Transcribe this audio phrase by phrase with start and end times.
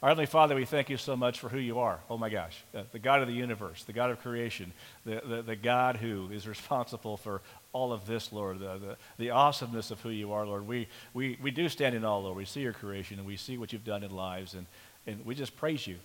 [0.00, 1.98] Our Heavenly Father, we thank you so much for who you are.
[2.08, 2.62] Oh my gosh.
[2.72, 4.72] Uh, the God of the universe, the God of creation,
[5.04, 7.40] the, the, the, God who is responsible for
[7.72, 10.68] all of this, Lord, the, the, the awesomeness of who you are, Lord.
[10.68, 12.36] We, we, we do stand in awe, Lord.
[12.36, 14.66] We see your creation and we see what you've done in lives, and,
[15.08, 15.96] and we just praise you,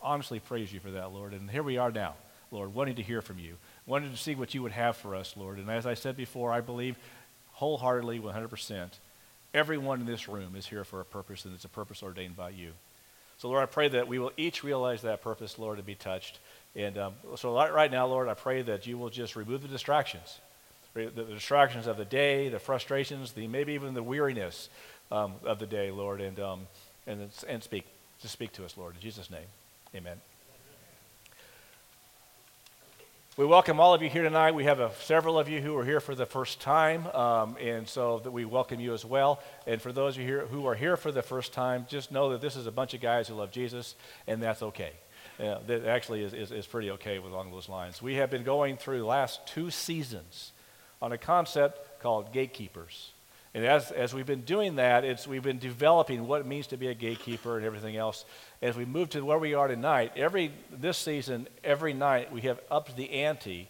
[0.00, 1.32] honestly praise you for that, Lord.
[1.32, 2.14] And here we are now,
[2.52, 3.56] Lord, wanting to hear from you,
[3.86, 5.58] wanting to see what you would have for us, Lord.
[5.58, 6.94] And as I said before, I believe
[7.54, 8.90] wholeheartedly, 100%,
[9.52, 12.50] everyone in this room is here for a purpose, and it's a purpose ordained by
[12.50, 12.70] you.
[13.42, 16.38] So, Lord, I pray that we will each realize that purpose, Lord, to be touched.
[16.76, 20.38] And um, so, right now, Lord, I pray that you will just remove the distractions
[20.94, 24.68] the, distractions of the day, the frustrations, the maybe even the weariness
[25.10, 26.68] um, of the day, Lord, and, um,
[27.08, 27.84] and, and speak.
[28.20, 28.94] Just speak to us, Lord.
[28.94, 29.48] In Jesus' name,
[29.92, 30.20] amen.
[33.38, 34.54] We welcome all of you here tonight.
[34.54, 37.88] We have a, several of you who are here for the first time, um, and
[37.88, 39.40] so that we welcome you as well.
[39.66, 42.32] And for those of you here who are here for the first time, just know
[42.32, 43.94] that this is a bunch of guys who love Jesus,
[44.26, 44.92] and that's okay.
[45.40, 48.02] Uh, that actually is, is, is pretty okay along those lines.
[48.02, 50.52] We have been going through the last two seasons
[51.00, 53.12] on a concept called gatekeepers.
[53.54, 56.78] And as, as we've been doing that, it's, we've been developing what it means to
[56.78, 58.24] be a gatekeeper and everything else.
[58.62, 62.58] As we move to where we are tonight, every, this season, every night, we have
[62.70, 63.68] upped the ante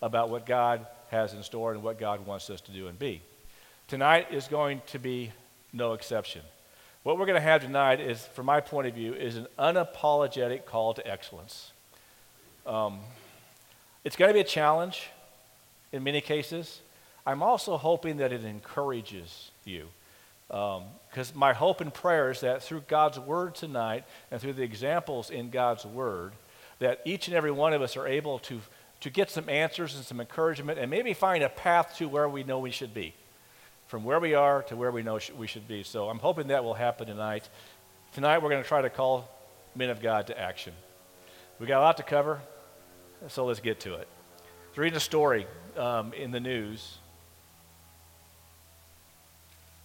[0.00, 3.22] about what God has in store and what God wants us to do and be.
[3.86, 5.30] Tonight is going to be
[5.72, 6.42] no exception.
[7.04, 10.64] What we're going to have tonight is, from my point of view, is an unapologetic
[10.64, 11.70] call to excellence.
[12.66, 13.00] Um,
[14.04, 15.10] it's going to be a challenge
[15.92, 16.80] in many cases.
[17.26, 19.88] I'm also hoping that it encourages you.
[20.48, 24.62] Because um, my hope and prayer is that through God's Word tonight and through the
[24.62, 26.32] examples in God's Word,
[26.78, 28.60] that each and every one of us are able to,
[29.00, 32.44] to get some answers and some encouragement and maybe find a path to where we
[32.44, 33.14] know we should be.
[33.86, 35.82] From where we are to where we know sh- we should be.
[35.82, 37.48] So I'm hoping that will happen tonight.
[38.14, 39.28] Tonight we're going to try to call
[39.74, 40.72] men of God to action.
[41.58, 42.40] We got a lot to cover,
[43.28, 44.08] so let's get to it.
[44.76, 46.98] Read a story um, in the news.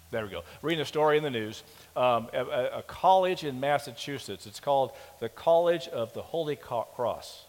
[0.09, 0.43] There we go.
[0.61, 1.63] Reading a story in the news.
[1.95, 4.47] Um, a, a, college in Massachusetts.
[4.47, 7.43] It's called the College of the Holy Cross.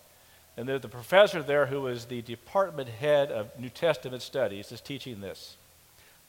[0.56, 4.80] And the, the professor there, who is the department head of New Testament studies, is
[4.80, 5.56] teaching this.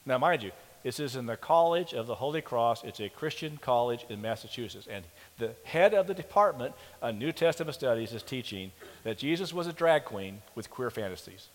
[0.05, 0.51] Now, mind you,
[0.83, 2.83] this is in the College of the Holy Cross.
[2.83, 4.87] It's a Christian college in Massachusetts.
[4.89, 5.03] And
[5.39, 8.71] the head of the department of New Testament studies is teaching
[9.03, 11.47] that Jesus was a drag queen with queer fantasies.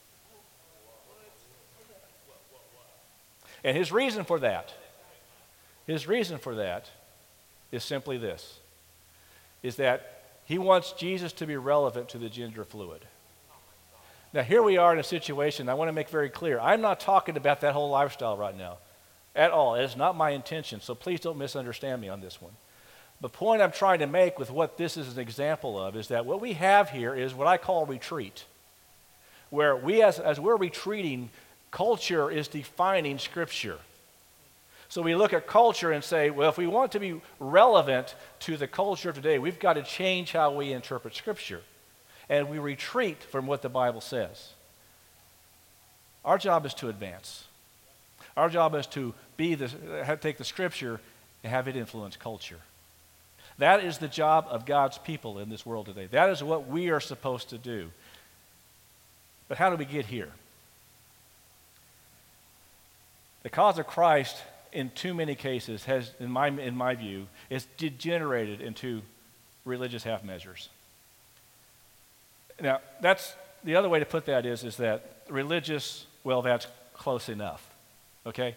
[3.65, 4.73] And his reason for that,
[5.87, 6.91] his reason for that
[7.73, 8.61] is simply this
[9.63, 13.03] is that he wants Jesus to be relevant to the gender fluid.
[14.35, 16.61] Now, here we are in a situation, I want to make very clear.
[16.61, 18.77] I'm not talking about that whole lifestyle right now
[19.35, 19.75] at all.
[19.77, 22.53] It is not my intention, so please don't misunderstand me on this one.
[23.21, 26.27] The point I'm trying to make with what this is an example of is that
[26.27, 28.45] what we have here is what I call retreat,
[29.51, 31.31] where we, as, as we're retreating,
[31.75, 33.79] culture is defining Scripture.
[34.89, 38.57] So we look at culture and say, well, if we want to be relevant to
[38.57, 41.63] the culture of today, we've got to change how we interpret Scripture.
[42.29, 44.53] And we retreat from what the Bible says.
[46.25, 47.45] Our job is to advance.
[48.37, 49.69] Our job is to be the,
[50.21, 51.01] take the Scripture
[51.43, 52.61] and have it influence culture.
[53.59, 56.07] That is the job of God's people in this world today.
[56.07, 57.91] That is what we are supposed to do.
[59.49, 60.31] But how do we get here?
[63.45, 64.37] The cause of Christ,
[64.73, 69.03] in too many cases, has, in my, in my view, is degenerated into
[69.65, 70.71] religious half measures.
[72.61, 77.29] Now, that's the other way to put that is, is that religious, well, that's close
[77.29, 77.69] enough.
[78.27, 78.57] Okay?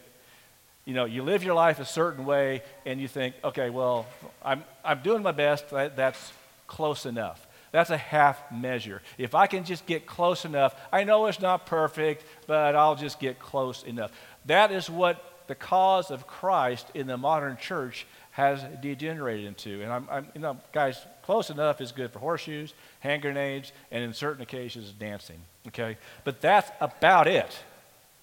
[0.85, 4.05] You know, you live your life a certain way and you think, okay, well,
[4.43, 6.31] I'm, I'm doing my best, that, that's
[6.65, 7.45] close enough.
[7.77, 9.03] That's a half measure.
[9.19, 13.19] If I can just get close enough, I know it's not perfect, but I'll just
[13.19, 14.11] get close enough.
[14.47, 19.83] That is what the cause of Christ in the modern church has degenerated into.
[19.83, 24.03] And I'm, I'm, you know, guys, close enough is good for horseshoes, hand grenades, and
[24.03, 25.37] in certain occasions, dancing.
[25.67, 25.97] Okay?
[26.23, 27.59] But that's about it,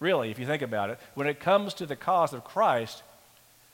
[0.01, 0.99] really, if you think about it.
[1.15, 3.05] When it comes to the cause of Christ,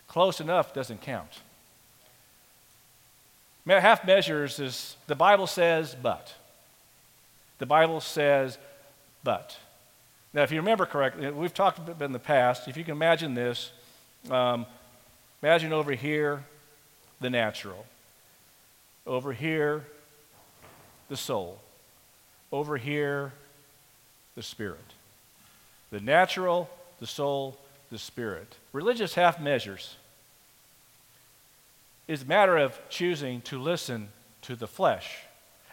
[0.08, 1.40] close enough doesn't count.
[3.66, 6.34] Half measures is the Bible says, but.
[7.58, 8.58] The Bible says,
[9.22, 9.56] but.
[10.32, 12.68] Now, if you remember correctly, we've talked about in the past.
[12.68, 13.72] If you can imagine this,
[14.30, 14.66] um,
[15.42, 16.44] imagine over here
[17.20, 17.84] the natural,
[19.06, 19.84] over here
[21.08, 21.58] the soul,
[22.52, 23.32] over here
[24.36, 24.78] the spirit.
[25.90, 26.70] The natural,
[27.00, 27.58] the soul,
[27.90, 28.54] the spirit.
[28.72, 29.96] Religious half measures.
[32.10, 34.08] Is a matter of choosing to listen
[34.42, 35.18] to the flesh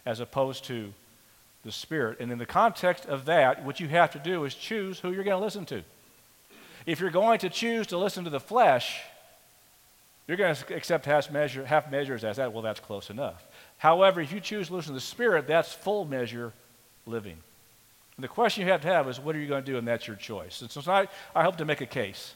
[0.06, 0.94] as opposed to
[1.64, 2.20] the spirit.
[2.20, 5.24] And in the context of that, what you have to do is choose who you're
[5.24, 5.84] going to listen to.
[6.86, 9.02] If you're going to choose to listen to the flesh,
[10.28, 12.54] you're going to accept half, measure, half measures as that.
[12.54, 13.44] Well, that's close enough.
[13.78, 16.54] However, if you choose to listen to the Spirit, that's full measure
[17.08, 17.38] living.
[18.16, 19.80] And the question you have to have is, what are you going to do?
[19.80, 20.62] And that's your choice.
[20.62, 22.36] And so tonight, I hope to make a case.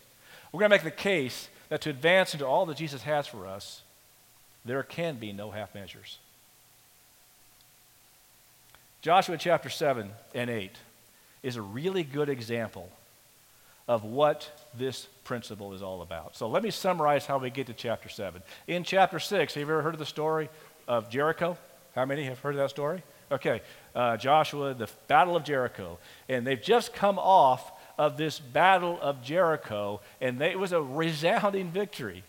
[0.51, 3.45] We're going to make the case that to advance into all that Jesus has for
[3.45, 3.83] us,
[4.66, 6.18] there can be no half measures.
[9.02, 10.72] Joshua chapter 7 and 8
[11.42, 12.90] is a really good example
[13.88, 16.38] of what this principle is all about.
[16.38, 18.42] So let me summarize how we get to chapter 7.
[18.68, 20.50] In chapter 6, have you ever heard of the story
[20.88, 21.58] of Jericho?
[21.96, 23.04] How many have heard of that story?
[23.31, 23.62] Okay,
[23.96, 25.98] uh, Joshua, the Battle of Jericho.
[26.30, 30.81] And they've just come off of this Battle of Jericho, and they, it was a
[30.81, 32.24] resounding victory.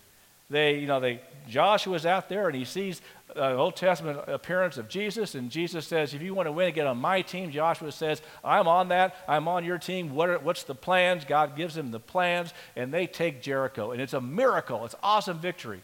[0.53, 1.19] They, you know, they,
[1.49, 3.01] Joshua's out there and he sees
[3.35, 6.85] uh, Old Testament appearance of Jesus, and Jesus says, If you want to win get
[6.85, 9.15] on my team, Joshua says, I'm on that.
[9.27, 10.13] I'm on your team.
[10.13, 11.25] What are, what's the plans?
[11.25, 13.91] God gives him the plans, and they take Jericho.
[13.91, 14.85] And it's a miracle.
[14.85, 15.81] It's awesome victory.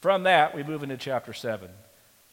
[0.00, 1.68] From that, we move into chapter 7.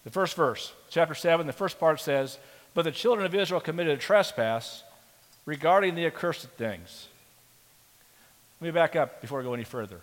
[0.03, 2.37] The first verse, chapter 7, the first part says,
[2.75, 4.83] But the children of Israel committed a trespass
[5.47, 7.07] regarding the accursed things.
[8.61, 10.01] Let me back up before I go any further.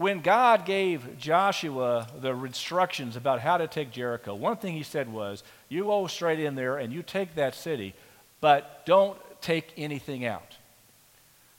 [0.00, 5.12] When God gave Joshua the instructions about how to take Jericho, one thing he said
[5.12, 7.92] was, You go straight in there and you take that city,
[8.40, 10.56] but don't take anything out.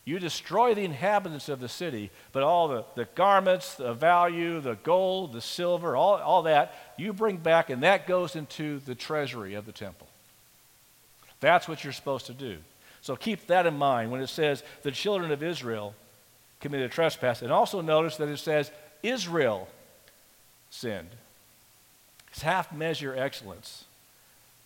[0.06, 4.74] You destroy the inhabitants of the city, but all the, the garments, the value, the
[4.74, 9.54] gold, the silver, all, all that, you bring back, and that goes into the treasury
[9.54, 10.08] of the temple.
[11.42, 12.58] That's what you're supposed to do.
[13.04, 15.94] So keep that in mind when it says the children of Israel
[16.62, 17.42] committed a trespass.
[17.42, 18.72] And also notice that it says
[19.04, 19.68] Israel
[20.70, 21.10] sinned.
[22.32, 23.86] It's half measure excellence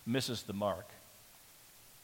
[0.06, 0.88] misses the mark.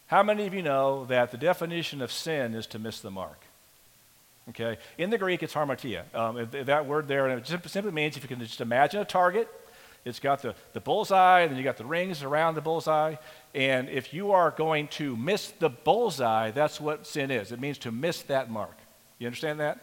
[0.08, 3.40] How many of you know that the definition of sin is to miss the mark?
[4.50, 6.04] Okay, in the Greek, it's hamartia.
[6.16, 9.48] Um, that word there, and it simply means if you can just imagine a target,
[10.04, 13.16] it's got the, the bullseye, and then you got the rings around the bullseye.
[13.54, 17.52] And if you are going to miss the bullseye, that's what sin is.
[17.52, 18.76] It means to miss that mark.
[19.22, 19.80] You understand that?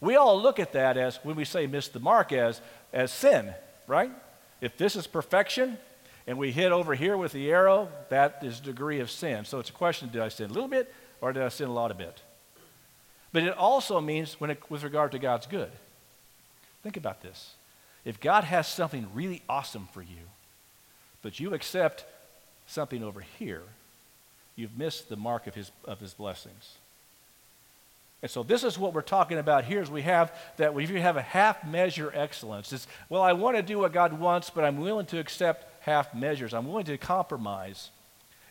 [0.00, 2.60] We all look at that as, when we say miss the mark, as,
[2.92, 3.52] as sin,
[3.88, 4.12] right?
[4.60, 5.76] If this is perfection
[6.28, 9.44] and we hit over here with the arrow, that is degree of sin.
[9.44, 11.72] So it's a question did I sin a little bit or did I sin a
[11.72, 12.20] lot of bit?
[13.32, 15.70] But it also means when it, with regard to God's good.
[16.84, 17.54] Think about this.
[18.04, 20.30] If God has something really awesome for you,
[21.22, 22.04] but you accept
[22.68, 23.62] something over here,
[24.54, 26.76] you've missed the mark of his, of his blessings.
[28.22, 31.00] And so this is what we're talking about here is we have that if you
[31.00, 34.64] have a half measure excellence, it's, well, I want to do what God wants, but
[34.64, 36.54] I'm willing to accept half measures.
[36.54, 37.90] I'm willing to compromise.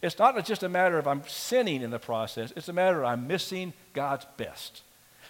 [0.01, 3.05] It's not just a matter of I'm sinning in the process, it's a matter of
[3.05, 4.83] I'm missing God's best.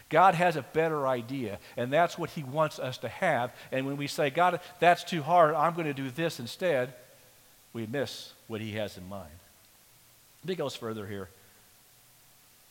[0.09, 3.51] God has a better idea, and that's what He wants us to have.
[3.71, 6.93] And when we say, God, that's too hard, I'm going to do this instead,
[7.73, 9.31] we miss what He has in mind.
[10.47, 11.29] It goes further here.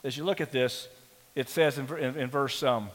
[0.04, 0.86] As you look at this,
[1.34, 2.90] it says in, in, in verse, um,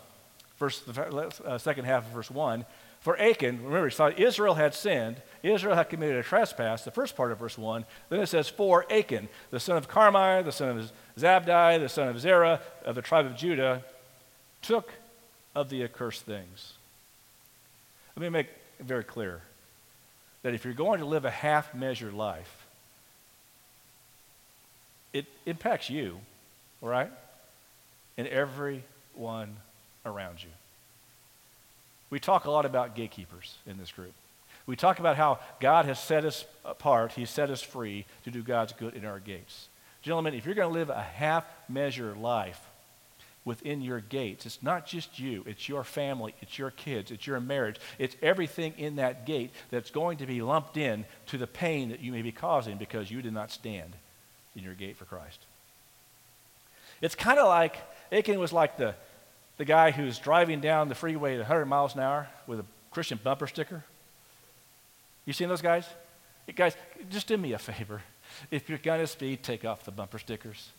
[0.58, 2.66] verse the uh, second half of verse 1
[3.02, 7.32] for Achan, remember, so Israel had sinned, Israel had committed a trespass, the first part
[7.32, 7.86] of verse 1.
[8.10, 12.10] Then it says, For Achan, the son of Carmi, the son of Zabdi, the son
[12.10, 13.86] of Zerah, of the tribe of Judah,
[14.62, 14.92] took
[15.56, 16.74] of the accursed things.
[18.18, 19.44] Let me make it very clear
[20.44, 22.68] that if you're going to live a half measured life,
[25.14, 26.20] it impacts you,
[26.82, 27.12] right?
[28.20, 29.56] And everyone
[30.06, 30.50] around you.
[32.10, 34.12] We talk a lot about gatekeepers in this group.
[34.68, 38.44] We talk about how God has set us apart, He set us free to do
[38.44, 39.70] God's good in our gates.
[40.02, 42.60] Gentlemen, if you're going to live a half measure life
[43.46, 47.40] within your gates, it's not just you, it's your family, it's your kids, it's your
[47.40, 51.88] marriage, it's everything in that gate that's going to be lumped in to the pain
[51.88, 53.94] that you may be causing because you did not stand
[54.58, 55.40] in your gate for Christ.
[57.02, 57.78] It's kind of like,
[58.12, 58.96] Achan was like the,
[59.58, 63.20] the guy who's driving down the freeway at 100 miles an hour with a Christian
[63.24, 63.84] bumper sticker?
[65.26, 65.86] You seen those guys?
[66.48, 66.76] Hey, guys,
[67.10, 68.02] just do me a favor.
[68.52, 70.70] If you're going to speed, take off the bumper stickers.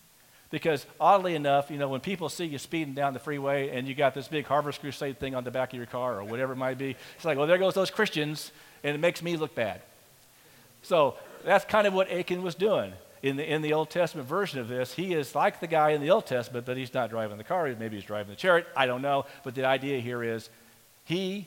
[0.51, 3.95] Because oddly enough, you know, when people see you speeding down the freeway and you
[3.95, 6.57] got this big Harvest Crusade thing on the back of your car or whatever it
[6.57, 8.51] might be, it's like, well, there goes those Christians,
[8.83, 9.81] and it makes me look bad.
[10.83, 14.61] So that's kind of what Achan was doing in the, in the Old Testament version
[14.61, 17.37] of this, he is like the guy in the Old Testament, but he's not driving
[17.37, 17.67] the car.
[17.79, 18.67] Maybe he's driving the chariot.
[18.75, 19.27] I don't know.
[19.45, 20.49] But the idea here is
[21.05, 21.47] He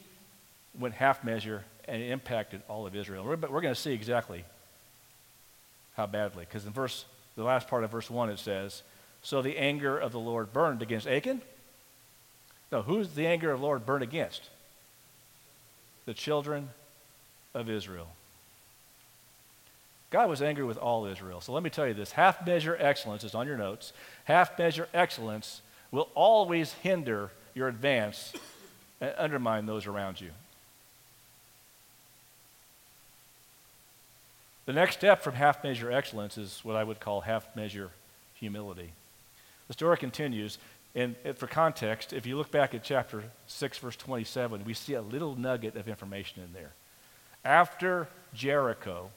[0.78, 3.24] went half measure and impacted all of Israel.
[3.24, 4.46] We're, we're going to see exactly
[5.96, 6.46] how badly.
[6.48, 8.84] Because in verse, the last part of verse 1, it says,
[9.22, 11.42] So the anger of the Lord burned against Achan.
[12.72, 14.50] No, who's the anger of the Lord burned against?
[16.06, 16.70] The children
[17.54, 18.08] of Israel.
[20.14, 21.42] God was angry with all Israel.
[21.42, 23.94] So let me tell you this half measure excellence is on your notes.
[24.26, 28.32] Half measure excellence will always hinder your advance
[29.02, 30.30] and undermine those around you.
[34.68, 37.90] The next step from half measure excellence is what I would call half measure
[38.36, 38.92] humility.
[39.68, 40.60] The story continues,
[40.94, 45.02] and for context, if you look back at chapter 6, verse 27, we see a
[45.02, 46.74] little nugget of information in there.
[47.44, 49.10] After Jericho,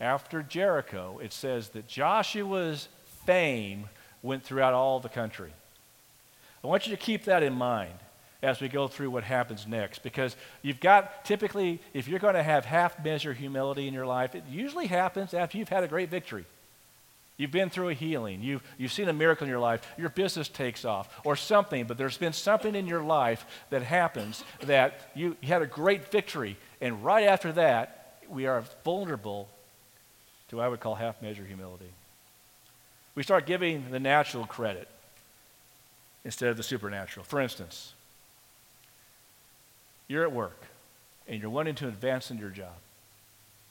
[0.00, 2.88] after Jericho, it says that Joshua's
[3.26, 3.88] fame
[4.22, 5.52] went throughout all the country.
[6.62, 7.94] I want you to keep that in mind
[8.42, 10.02] as we go through what happens next.
[10.02, 14.34] Because you've got, typically, if you're going to have half measure humility in your life,
[14.34, 16.44] it usually happens after you've had a great victory.
[17.36, 18.42] You've been through a healing.
[18.42, 19.82] You've, you've seen a miracle in your life.
[19.98, 24.44] Your business takes off or something, but there's been something in your life that happens
[24.62, 26.56] that you, you had a great victory.
[26.80, 29.48] And right after that, we are vulnerable
[30.54, 31.90] to what I would call half measure humility.
[33.14, 34.88] We start giving the natural credit
[36.24, 37.24] instead of the supernatural.
[37.24, 37.92] For instance,
[40.08, 40.60] you're at work
[41.28, 42.74] and you're wanting to advance in your job.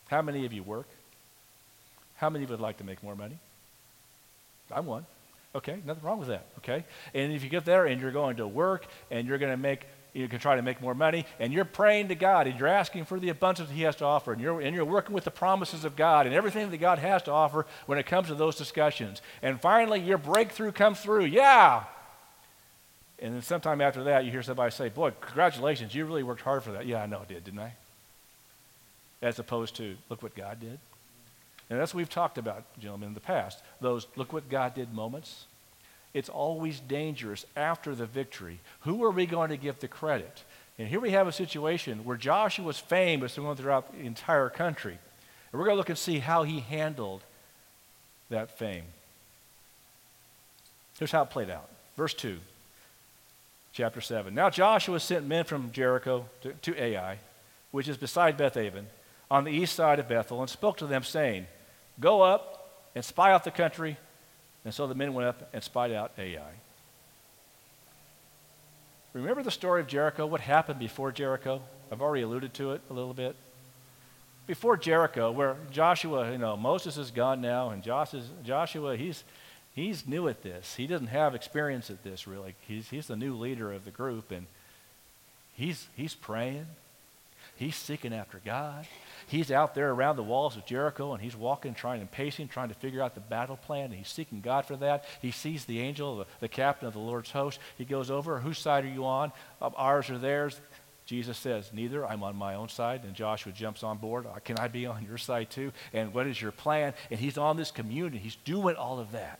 [0.07, 0.87] How many of you work?
[2.17, 3.37] How many of you would like to make more money?
[4.71, 5.05] I'm one.
[5.55, 6.45] Okay, nothing wrong with that.
[6.59, 6.83] Okay?
[7.13, 9.85] And if you get there and you're going to work and you're going to make,
[10.13, 13.05] you can try to make more money and you're praying to God and you're asking
[13.05, 15.85] for the abundance He has to offer and you're, and you're working with the promises
[15.85, 19.21] of God and everything that God has to offer when it comes to those discussions.
[19.41, 21.25] And finally, your breakthrough comes through.
[21.25, 21.83] Yeah,
[23.23, 26.61] and then sometime after that, you hear somebody say, Boy, congratulations, you really worked hard
[26.61, 26.85] for that.
[26.85, 27.73] Yeah, I know I did, didn't I?
[29.21, 30.77] As opposed to, Look what God did.
[31.69, 33.63] And that's what we've talked about, gentlemen, in the past.
[33.79, 35.45] Those look what God did moments.
[36.13, 38.59] It's always dangerous after the victory.
[38.81, 40.43] Who are we going to give the credit?
[40.77, 44.97] And here we have a situation where Joshua's fame was going throughout the entire country.
[45.51, 47.21] And we're going to look and see how he handled
[48.29, 48.83] that fame.
[50.97, 51.69] Here's how it played out.
[51.95, 52.39] Verse 2
[53.73, 54.33] chapter 7.
[54.33, 57.17] Now Joshua sent men from Jericho to, to Ai,
[57.71, 58.87] which is beside Beth Aven,
[59.29, 61.47] on the east side of Bethel, and spoke to them, saying,
[61.99, 63.97] Go up and spy out the country.
[64.65, 66.53] And so the men went up and spied out Ai.
[69.13, 70.25] Remember the story of Jericho?
[70.25, 71.61] What happened before Jericho?
[71.91, 73.35] I've already alluded to it a little bit.
[74.47, 79.23] Before Jericho, where Joshua, you know, Moses is gone now, and Josh is, Joshua, he's,
[79.73, 80.75] he's new at this.
[80.75, 82.55] He doesn't have experience at this, really.
[82.67, 84.47] He's, he's the new leader of the group, and
[85.53, 86.65] he's, he's praying.
[87.55, 88.87] He's seeking after God.
[89.33, 92.69] He's out there around the walls of Jericho, and he's walking, trying and pacing, trying
[92.69, 95.05] to figure out the battle plan, and he's seeking God for that.
[95.23, 97.59] He sees the angel, the, the captain of the Lord's host.
[97.75, 99.31] He goes over, whose side are you on?
[99.59, 100.61] Um, ours or theirs?
[101.07, 102.05] Jesus says, Neither.
[102.05, 103.05] I'm on my own side.
[103.05, 104.27] And Joshua jumps on board.
[104.27, 105.71] Uh, can I be on your side too?
[105.93, 106.93] And what is your plan?
[107.09, 108.21] And he's on this communion.
[108.21, 109.39] He's doing all of that.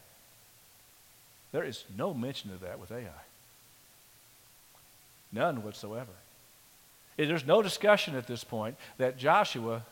[1.52, 3.10] There is no mention of that with Ai.
[5.32, 6.14] None whatsoever.
[7.18, 9.86] There's no discussion at this point that Joshua,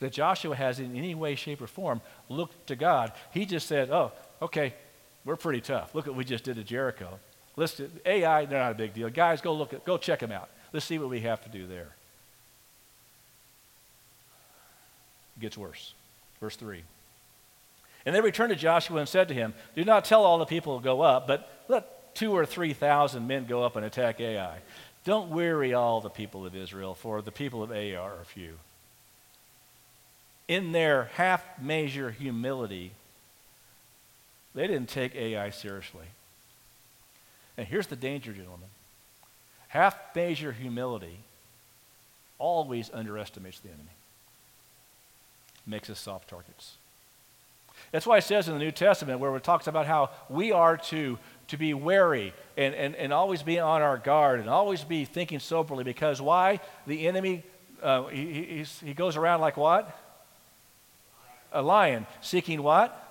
[0.00, 3.12] that Joshua has in any way, shape, or form looked to God.
[3.32, 4.74] He just said, oh, okay,
[5.24, 5.94] we're pretty tough.
[5.94, 7.18] Look what we just did to Jericho.
[8.06, 9.10] Ai, they're not a big deal.
[9.10, 10.48] Guys, go look at, go check them out.
[10.72, 11.88] Let's see what we have to do there.
[15.36, 15.94] It gets worse.
[16.40, 16.82] Verse 3.
[18.06, 20.78] And they returned to Joshua and said to him, Do not tell all the people
[20.78, 24.58] to go up, but let two or three thousand men go up and attack Ai.
[25.08, 28.58] Don't weary all the people of Israel, for the people of Ai are few.
[30.48, 32.92] In their half measure humility,
[34.54, 36.04] they didn't take Ai seriously.
[37.56, 38.68] And here's the danger, gentlemen
[39.68, 41.20] half measure humility
[42.38, 43.96] always underestimates the enemy,
[45.66, 46.74] makes us soft targets.
[47.92, 50.76] That's why it says in the New Testament, where it talks about how we are
[50.76, 55.04] to, to be wary and, and, and always be on our guard and always be
[55.04, 55.84] thinking soberly.
[55.84, 56.60] Because why?
[56.86, 57.42] The enemy,
[57.82, 59.96] uh, he, he goes around like what?
[61.52, 63.04] A lion, seeking what?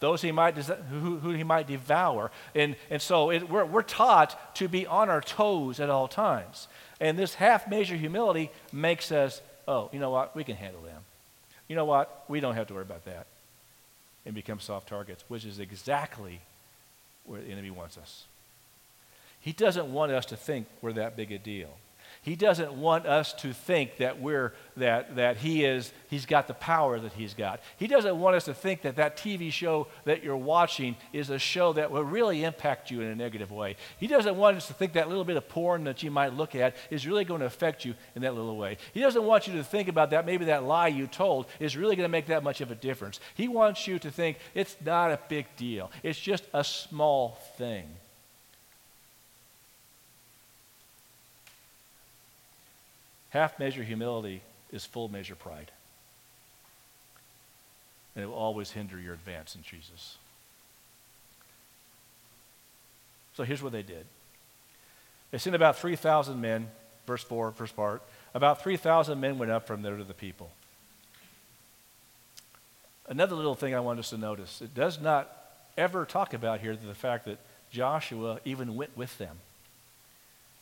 [0.00, 2.30] Those he might, who, who he might devour.
[2.54, 6.68] And, and so it, we're, we're taught to be on our toes at all times.
[7.00, 10.34] And this half measure humility makes us, oh, you know what?
[10.36, 11.02] We can handle them.
[11.68, 12.24] You know what?
[12.28, 13.26] We don't have to worry about that
[14.26, 16.40] and become soft targets, which is exactly
[17.26, 18.24] where the enemy wants us.
[19.40, 21.70] He doesn't want us to think we're that big a deal.
[22.26, 26.54] He doesn't want us to think that we're that that he is he's got the
[26.54, 27.60] power that he's got.
[27.76, 31.38] He doesn't want us to think that that TV show that you're watching is a
[31.38, 33.76] show that will really impact you in a negative way.
[34.00, 36.56] He doesn't want us to think that little bit of porn that you might look
[36.56, 38.78] at is really going to affect you in that little way.
[38.92, 41.94] He doesn't want you to think about that maybe that lie you told is really
[41.94, 43.20] going to make that much of a difference.
[43.36, 45.92] He wants you to think it's not a big deal.
[46.02, 47.86] It's just a small thing.
[53.36, 54.40] Half measure humility
[54.72, 55.70] is full measure pride.
[58.14, 60.16] And it will always hinder your advance in Jesus.
[63.34, 64.06] So here's what they did
[65.32, 66.70] they sent about 3,000 men,
[67.06, 68.00] verse 4, first part.
[68.32, 70.50] About 3,000 men went up from there to the people.
[73.06, 75.30] Another little thing I want us to notice it does not
[75.76, 77.36] ever talk about here the fact that
[77.70, 79.36] Joshua even went with them.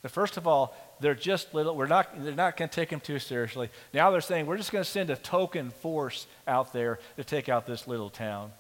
[0.05, 3.01] But first of all, they're just little, we're not, they're not going to take them
[3.01, 3.71] too seriously.
[3.95, 7.49] Now they're saying, we're just going to send a token force out there to take
[7.49, 8.53] out this little town.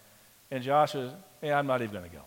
[0.50, 2.22] And Joshua, yeah, I'm not even going to go.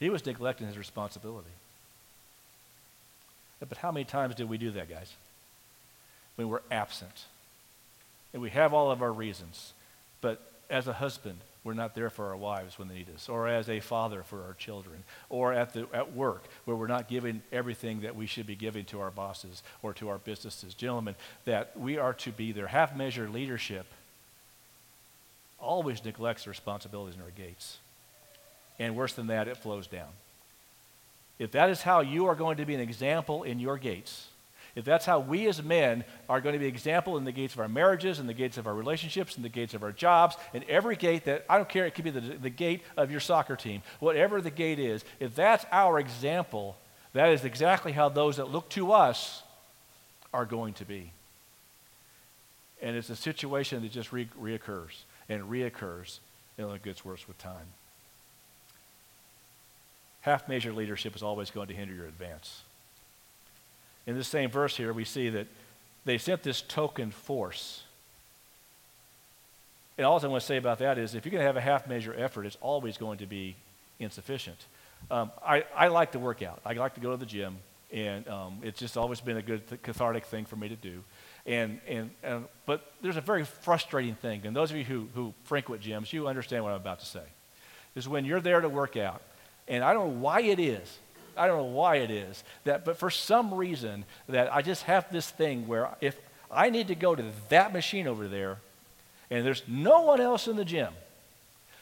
[0.00, 1.48] He was neglecting his responsibility.
[3.66, 5.14] But how many times do we do that, guys?
[6.36, 7.24] When we're absent.
[8.34, 9.72] And we have all of our reasons.
[10.20, 13.48] But as a husband, we're not there for our wives when they need us, or
[13.48, 17.42] as a father for our children, or at, the, at work where we're not giving
[17.50, 20.74] everything that we should be giving to our bosses or to our businesses.
[20.74, 21.14] Gentlemen,
[21.46, 22.66] that we are to be there.
[22.66, 23.86] Half measure leadership
[25.58, 27.78] always neglects the responsibilities in our gates.
[28.78, 30.10] And worse than that, it flows down.
[31.38, 34.28] If that is how you are going to be an example in your gates,
[34.76, 37.60] if that's how we as men are going to be example in the gates of
[37.60, 40.64] our marriages, in the gates of our relationships, in the gates of our jobs, in
[40.68, 43.54] every gate that, I don't care, it could be the, the gate of your soccer
[43.54, 46.76] team, whatever the gate is, if that's our example,
[47.12, 49.44] that is exactly how those that look to us
[50.32, 51.12] are going to be.
[52.82, 56.18] And it's a situation that just re- reoccurs and reoccurs,
[56.58, 57.66] and it gets worse with time.
[60.22, 62.62] Half measure leadership is always going to hinder your advance
[64.06, 65.46] in this same verse here, we see that
[66.04, 67.82] they sent this token force.
[69.96, 71.60] And all I want to say about that is if you're going to have a
[71.60, 73.56] half measure effort, it's always going to be
[74.00, 74.58] insufficient.
[75.10, 76.60] Um, I, I like to work out.
[76.64, 77.56] I like to go to the gym,
[77.92, 81.02] and um, it's just always been a good th- cathartic thing for me to do.
[81.46, 85.34] And, and, and, but there's a very frustrating thing, and those of you who, who
[85.44, 87.24] frequent gyms, you understand what I'm about to say.
[87.94, 89.22] Is when you're there to work out,
[89.68, 90.98] and I don't know why it is,
[91.36, 95.10] I don't know why it is that, but for some reason that I just have
[95.12, 96.18] this thing where if
[96.50, 98.58] I need to go to that machine over there,
[99.30, 100.92] and there's no one else in the gym,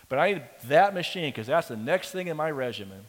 [0.09, 3.01] but I need that machine because that's the next thing in my regimen.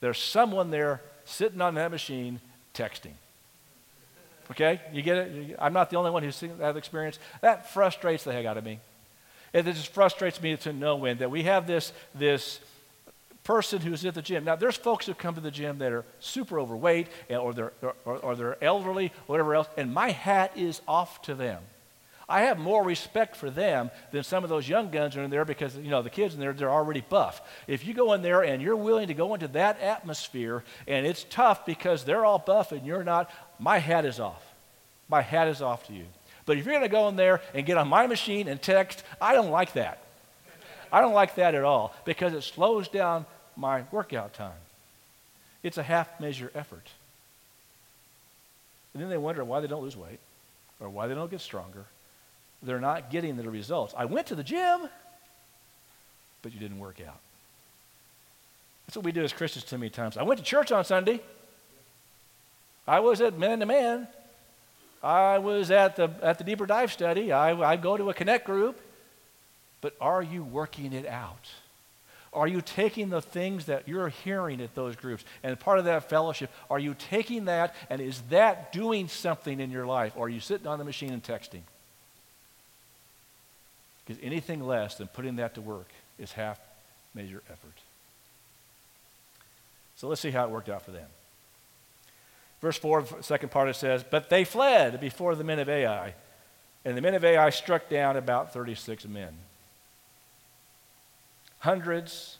[0.00, 2.40] There's someone there sitting on that machine
[2.74, 3.12] texting.
[4.50, 5.56] Okay, you get it?
[5.58, 7.18] I'm not the only one who's seen that experience.
[7.40, 8.78] That frustrates the heck out of me.
[9.52, 12.60] It just frustrates me to no end that we have this this
[13.46, 14.42] person who's at the gym.
[14.42, 17.72] Now, there's folks who come to the gym that are super overweight eh, or they're,
[18.04, 21.62] or, or they're elderly, whatever else, and my hat is off to them.
[22.28, 25.44] I have more respect for them than some of those young guns are in there
[25.44, 27.40] because, you know, the kids in there, they're already buff.
[27.68, 31.24] If you go in there and you're willing to go into that atmosphere and it's
[31.30, 33.30] tough because they're all buff and you're not,
[33.60, 34.42] my hat is off.
[35.08, 36.06] My hat is off to you.
[36.46, 39.04] But if you're going to go in there and get on my machine and text,
[39.20, 40.02] I don't like that.
[40.90, 43.24] I don't like that at all because it slows down
[43.56, 44.52] my workout time.
[45.62, 46.88] It's a half measure effort.
[48.94, 50.20] And then they wonder why they don't lose weight
[50.80, 51.84] or why they don't get stronger.
[52.62, 53.94] They're not getting the results.
[53.96, 54.88] I went to the gym,
[56.42, 57.18] but you didn't work out.
[58.86, 60.16] That's what we do as Christians too many times.
[60.16, 61.20] I went to church on Sunday.
[62.86, 64.06] I was at man to man.
[65.02, 67.32] I was at the, at the deeper dive study.
[67.32, 68.80] I, I go to a connect group.
[69.80, 71.50] But are you working it out?
[72.36, 76.10] Are you taking the things that you're hearing at those groups and part of that
[76.10, 76.50] fellowship?
[76.70, 80.12] Are you taking that and is that doing something in your life?
[80.16, 81.62] Or are you sitting on the machine and texting?
[84.04, 86.60] Because anything less than putting that to work is half
[87.14, 87.80] measure effort.
[89.96, 91.08] So let's see how it worked out for them.
[92.60, 96.12] Verse 4, second part, it says, But they fled before the men of Ai,
[96.84, 99.34] and the men of Ai struck down about 36 men
[101.66, 102.38] hundreds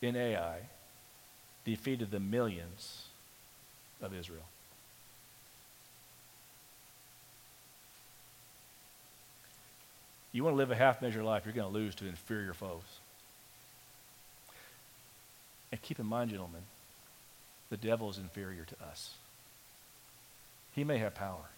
[0.00, 0.56] in Ai
[1.66, 3.04] defeated the millions
[4.00, 4.48] of Israel.
[10.32, 12.80] You want to live a half measure life, you're going to lose to inferior foes.
[15.70, 16.62] And keep in mind, gentlemen,
[17.68, 19.10] the devil is inferior to us.
[20.74, 21.50] He may have power.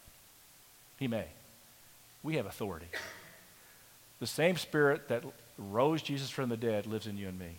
[0.99, 1.27] He may.
[2.25, 2.89] We have authority.
[4.19, 5.23] The same spirit that
[5.59, 7.59] rose Jesus from the dead lives in you and me.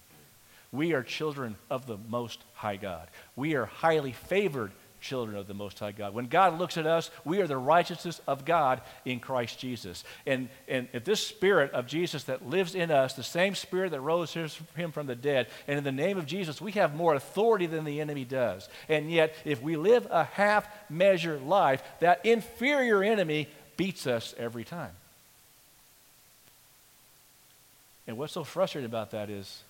[0.72, 3.08] We are children of the Most High God.
[3.36, 6.14] We are highly favored children of the Most High God.
[6.14, 10.04] When God looks at us, we are the righteousness of God in Christ Jesus.
[10.28, 14.02] And, and if this spirit of Jesus that lives in us, the same spirit that
[14.02, 17.66] rose him from the dead, and in the name of Jesus, we have more authority
[17.66, 18.70] than the enemy does.
[18.88, 24.64] And yet, if we live a half measure life, that inferior enemy beats us every
[24.64, 24.92] time.
[28.10, 29.62] And what's so frustrating about that is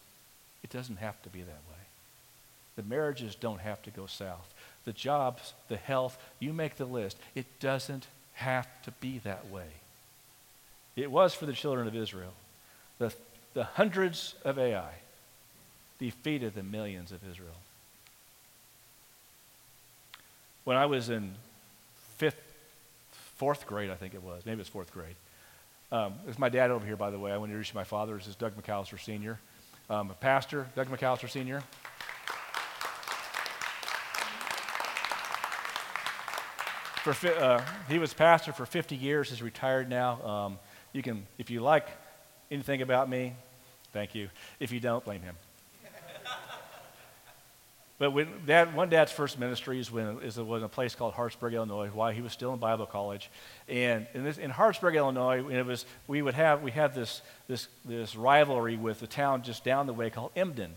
[0.63, 1.83] it doesn't have to be that way.
[2.77, 4.53] The marriages don't have to go south.
[4.85, 7.17] The jobs, the health, you make the list.
[7.35, 9.67] It doesn't have to be that way.
[10.95, 12.31] It was for the children of Israel.
[12.97, 13.13] The,
[13.55, 14.93] the hundreds of Ai
[15.99, 17.59] defeated the millions of Israel.
[20.63, 21.33] When I was in
[22.15, 22.39] fifth,
[23.35, 25.15] fourth grade, I think it was, maybe it was fourth grade.
[25.91, 27.31] Um, this is my dad over here, by the way.
[27.31, 28.15] I want to introduce my father.
[28.15, 29.39] This is Doug McAllister Sr.,
[29.89, 31.63] um, pastor, Doug McAllister Sr.
[37.01, 39.29] For, uh, he was pastor for 50 years.
[39.29, 40.21] He's retired now.
[40.21, 40.59] Um,
[40.93, 41.87] you can, if you like
[42.51, 43.33] anything about me,
[43.91, 44.29] thank you.
[44.59, 45.35] If you don't, blame him.
[47.99, 51.13] But when dad, one dad's first ministry is when is was in a place called
[51.13, 51.89] Hartsburg, Illinois.
[51.89, 53.29] While he was still in Bible college,
[53.67, 57.67] and in, this, in Hartsburg, Illinois, it was we would have we had this this
[57.85, 60.73] this rivalry with the town just down the way called Emden.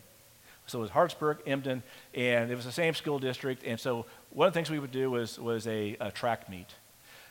[0.67, 1.83] So it was Hartsburg, Emden,
[2.15, 3.65] and it was the same school district.
[3.65, 6.69] And so one of the things we would do was, was a, a track meet.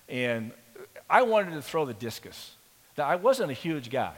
[0.10, 0.52] And
[1.10, 2.56] I wanted to throw the discus.
[2.98, 4.16] Now, I wasn't a huge guy,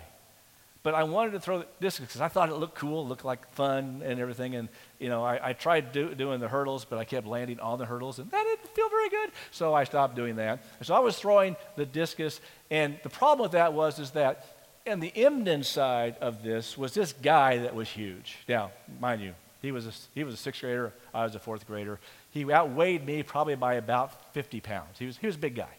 [0.81, 3.49] but I wanted to throw the discus because I thought it looked cool, looked like
[3.53, 4.55] fun and everything.
[4.55, 4.69] And,
[5.03, 7.85] you know, I, I tried do, doing the hurdles, but I kept landing on the
[7.85, 9.31] hurdles, and that didn't feel very good.
[9.51, 10.63] So I stopped doing that.
[10.79, 12.39] And so I was throwing the discus,
[12.71, 14.45] and the problem with that was is that
[14.85, 18.37] and the Emden side of this was this guy that was huge.
[18.47, 21.67] Now, mind you, he was a, he was a sixth grader, I was a fourth
[21.67, 21.99] grader.
[22.31, 24.99] He outweighed me probably by about 50 pounds.
[24.99, 25.75] He was, he was a big guy.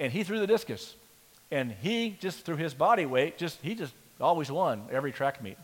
[0.00, 0.94] And he threw the discus.
[1.50, 5.58] And he just threw his body weight, just he just always won every track meet.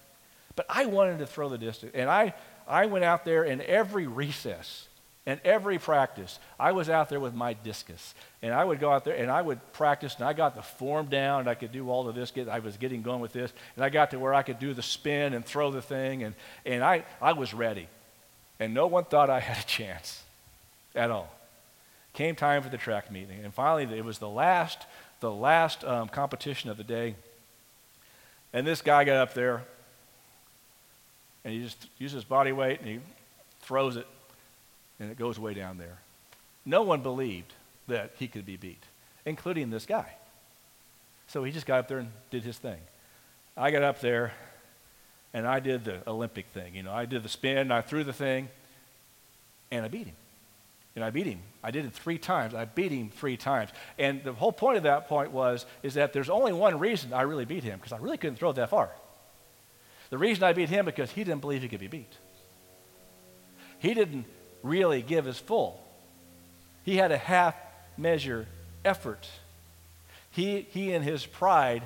[0.57, 1.91] But I wanted to throw the discus.
[1.95, 2.35] And I,
[2.67, 4.89] I went out there in every recess
[5.27, 8.15] and every practice, I was out there with my discus.
[8.43, 11.07] And I would go out there and I would practice, and I got the form
[11.07, 12.31] down, and I could do all of this.
[12.31, 13.51] Get, I was getting going with this.
[13.77, 16.35] And I got to where I could do the spin and throw the thing, and,
[16.67, 17.89] and I, I was ready.
[18.61, 20.23] And no one thought I had a chance
[20.95, 21.33] at all.
[22.13, 23.43] Came time for the track meeting.
[23.43, 24.85] And finally, it was the last,
[25.21, 27.15] the last um, competition of the day.
[28.53, 29.65] And this guy got up there,
[31.45, 33.01] and he just uses his body weight, and he
[33.63, 34.07] throws it
[35.01, 35.99] and it goes way down there.
[36.65, 37.53] No one believed
[37.89, 38.83] that he could be beat,
[39.25, 40.15] including this guy.
[41.29, 42.79] So he just got up there and did his thing.
[43.57, 44.33] I got up there
[45.33, 46.75] and I did the Olympic thing.
[46.75, 48.49] You know, I did the spin, I threw the thing,
[49.71, 50.17] and I beat him.
[50.95, 51.41] And I beat him.
[51.63, 52.55] I did it three times.
[52.55, 53.71] I beat him three times.
[53.99, 57.23] And the whole point of that point was is that there's only one reason I
[57.23, 58.91] really beat him, because I really couldn't throw it that far.
[60.15, 62.13] The reason I beat him because he didn't believe he could be beat.
[63.81, 64.27] He didn't
[64.63, 65.83] really give his full.
[66.85, 67.57] He had a half
[67.99, 68.47] measure
[68.85, 69.29] effort.
[70.31, 71.83] He, he, in his pride,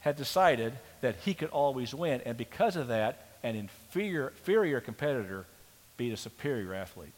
[0.00, 5.44] had decided that he could always win, and because of that, an inferior, inferior competitor
[5.98, 7.12] beat a superior athlete.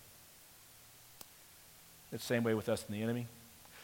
[2.11, 3.29] It's the same way with us and the enemy,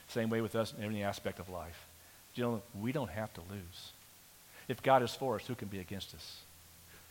[0.08, 1.87] same way with us in any aspect of life.
[2.34, 3.92] Gentlemen, we don't have to lose.
[4.66, 6.40] If God is for us, who can be against us?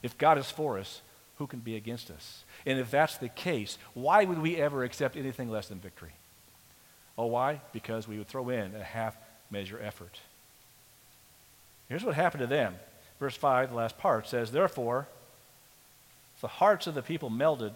[0.04, 1.02] If God is for us,
[1.38, 2.44] who can be against us?
[2.66, 6.14] And if that's the case, why would we ever accept anything less than victory?
[7.18, 7.62] Oh, why?
[7.72, 9.16] Because we would throw in a half
[9.50, 10.20] measure effort.
[11.90, 12.76] Here's what happened to them.
[13.20, 15.08] Verse 5, the last part says, Therefore,
[16.42, 17.74] the hearts of the people melted,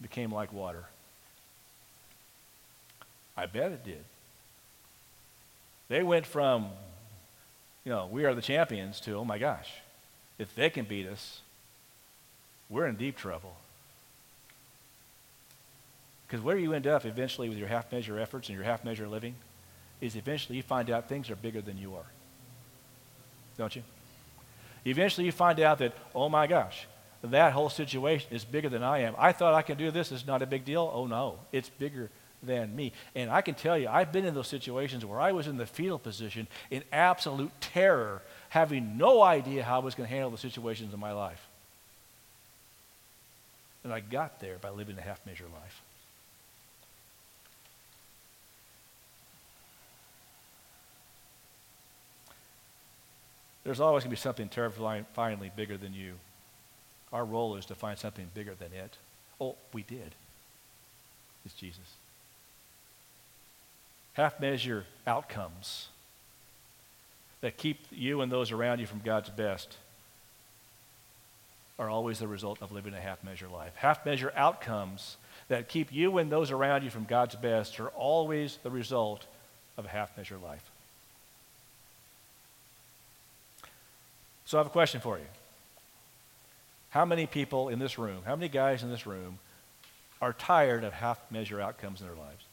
[0.00, 0.84] became like water.
[3.36, 4.04] I bet it did.
[5.88, 6.68] They went from,
[7.84, 9.70] you know, we are the champions to, oh my gosh,
[10.38, 11.40] if they can beat us,
[12.68, 13.56] we're in deep trouble.
[16.26, 19.08] Because where you end up eventually with your half measure efforts and your half measure
[19.08, 19.34] living
[20.00, 22.06] is eventually you find out things are bigger than you are.
[23.56, 23.82] Don't you?
[24.84, 26.86] Eventually you find out that, oh my gosh,
[27.22, 29.14] that whole situation is bigger than I am.
[29.18, 30.12] I thought I could do this.
[30.12, 30.90] It's not a big deal.
[30.94, 32.10] Oh no, it's bigger
[32.42, 32.92] than me.
[33.14, 35.66] And I can tell you, I've been in those situations where I was in the
[35.66, 40.38] fetal position in absolute terror, having no idea how I was going to handle the
[40.38, 41.46] situations in my life.
[43.84, 45.82] And I got there by living a half measure life.
[53.64, 56.14] There's always going to be something terrifyingly bigger than you.
[57.12, 58.96] Our role is to find something bigger than it.
[59.40, 60.14] Oh, we did.
[61.44, 61.96] It's Jesus.
[64.14, 65.88] Half measure outcomes
[67.40, 69.76] that keep you and those around you from God's best
[71.78, 73.72] are always the result of living a half measure life.
[73.76, 75.16] Half measure outcomes
[75.48, 79.26] that keep you and those around you from God's best are always the result
[79.76, 80.64] of a half measure life.
[84.44, 85.26] So I have a question for you.
[86.90, 89.38] How many people in this room, how many guys in this room
[90.20, 92.44] are tired of half measure outcomes in their lives?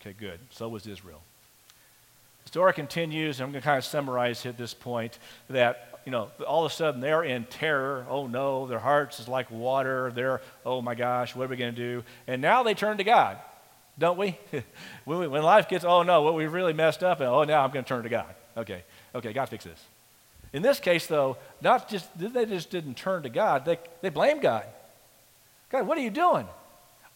[0.00, 0.38] Okay, good.
[0.50, 1.20] So was Israel.
[2.48, 5.18] Story continues, and I'm going to kind of summarize at this point
[5.50, 8.06] that, you know, all of a sudden they're in terror.
[8.08, 10.10] Oh no, their hearts is like water.
[10.14, 12.04] They're, oh my gosh, what are we going to do?
[12.26, 13.36] And now they turn to God,
[13.98, 14.38] don't we?
[15.04, 17.62] when, we when life gets, oh no, what we really messed up, and oh, now
[17.62, 18.34] I'm going to turn to God.
[18.56, 18.82] Okay,
[19.14, 19.84] okay, God fix this.
[20.54, 24.40] In this case, though, not just they just didn't turn to God, they, they blamed
[24.40, 24.64] God.
[25.68, 26.48] God, what are you doing?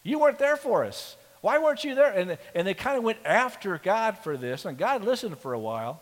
[0.03, 1.17] You weren't there for us.
[1.43, 2.09] Why weren't you there?
[2.09, 5.59] And, and they kind of went after God for this, and God listened for a
[5.59, 5.99] while.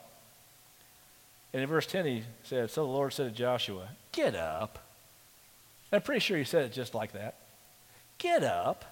[1.51, 4.77] And in verse 10, he said, So the Lord said to Joshua, Get up.
[5.91, 7.37] And I'm pretty sure he said it just like that.
[8.19, 8.85] Get up.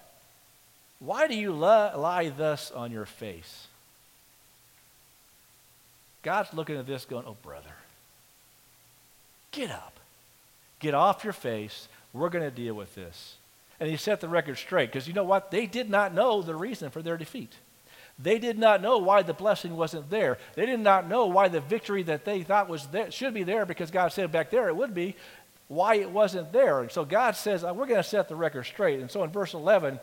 [0.98, 3.68] Why do you lie thus on your face?
[6.22, 7.76] God's looking at this going, Oh, brother,
[9.52, 10.00] get up.
[10.80, 11.86] Get off your face.
[12.12, 13.36] We're going to deal with this
[13.80, 14.92] and he set the record straight.
[14.92, 15.50] Because you know what?
[15.50, 17.54] They did not know the reason for their defeat.
[18.22, 20.36] They did not know why the blessing wasn't there.
[20.54, 23.64] They did not know why the victory that they thought was there should be there
[23.64, 25.16] because God said back there it would be,
[25.68, 26.80] why it wasn't there.
[26.80, 29.00] And so God says, uh, we're going to set the record straight.
[29.00, 29.98] And so in verse 11,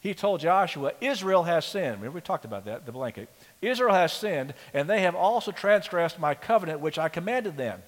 [0.00, 1.96] he told Joshua, Israel has sinned.
[1.96, 3.28] Remember, we talked about that, the blanket.
[3.60, 7.82] Israel has sinned, and they have also transgressed my covenant which I commanded them.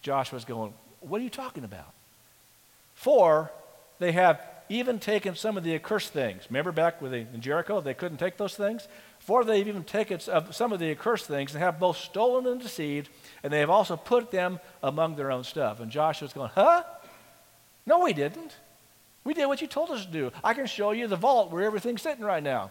[0.00, 1.92] Joshua's going, What are you talking about?
[2.94, 3.50] For
[3.98, 6.44] they have even taken some of the accursed things.
[6.50, 8.88] Remember back with the, in Jericho, they couldn't take those things?
[9.20, 13.08] For they've even taken some of the accursed things and have both stolen and deceived,
[13.42, 15.80] and they have also put them among their own stuff.
[15.80, 16.82] And Joshua's going, huh?
[17.86, 18.56] No, we didn't.
[19.24, 20.32] We did what you told us to do.
[20.42, 22.70] I can show you the vault where everything's sitting right now.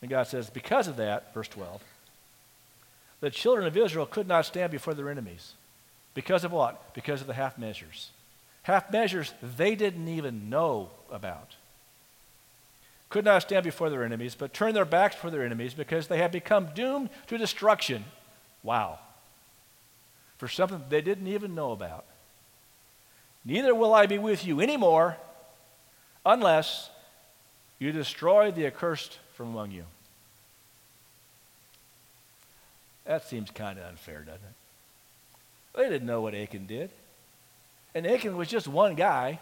[0.00, 1.82] And God says, because of that, verse 12,
[3.20, 5.54] the children of Israel could not stand before their enemies.
[6.12, 6.92] Because of what?
[6.94, 8.10] Because of the half measures
[8.64, 11.54] half measures they didn't even know about.
[13.08, 16.18] Could not stand before their enemies, but turned their backs for their enemies because they
[16.18, 18.04] had become doomed to destruction.
[18.62, 18.98] Wow.
[20.38, 22.04] For something they didn't even know about.
[23.44, 25.16] Neither will I be with you anymore
[26.26, 26.90] unless
[27.78, 29.84] you destroy the accursed from among you.
[33.04, 34.54] That seems kind of unfair, doesn't it?
[35.76, 36.90] They didn't know what Achan did.
[37.94, 39.38] And Achan was just one guy,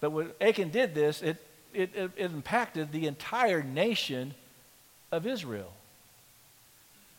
[0.00, 1.38] but when Achan did this, it,
[1.72, 4.34] it, it, it impacted the entire nation
[5.10, 5.72] of Israel.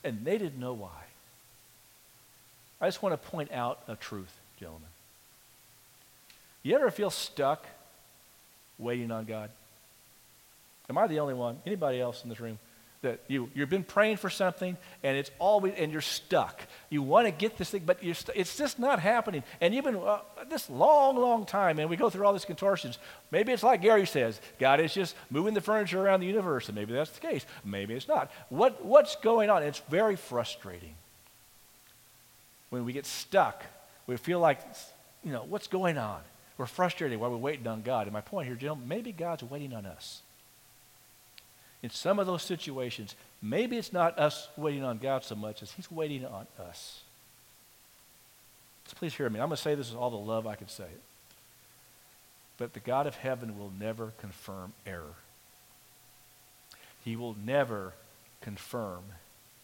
[0.04, 0.90] And they didn't know why.
[2.80, 4.88] I just want to point out a truth, gentlemen.
[6.62, 7.66] You ever feel stuck
[8.78, 9.50] waiting on God?
[10.90, 11.60] Am I the only one?
[11.66, 12.60] Anybody else in this room?
[13.02, 16.62] That you, you've been praying for something and it's always and you're stuck.
[16.90, 19.44] You want to get this thing but st- it's just not happening.
[19.62, 22.98] And you've been uh, this long long time and we go through all these contortions
[23.32, 26.76] maybe it's like gary says god is just moving the furniture around the universe and
[26.76, 28.32] maybe that's the case maybe it's not.
[28.50, 29.64] What, what's going on?
[29.64, 30.96] It's very frustrating.
[32.70, 33.64] When we get stuck
[34.08, 34.60] we feel like
[35.24, 36.22] you know what's going on?
[36.58, 38.08] We're frustrated while we're waiting on god.
[38.08, 40.22] And my point here gentlemen maybe god's waiting on us
[41.84, 45.72] in some of those situations, maybe it's not us waiting on God so much as
[45.72, 47.02] He's waiting on us.
[48.88, 49.40] So please hear me.
[49.40, 51.02] I'm going to say this with all the love I can say it.
[52.58, 55.16] But the God of heaven will never confirm error.
[57.06, 57.94] He will never
[58.42, 59.04] confirm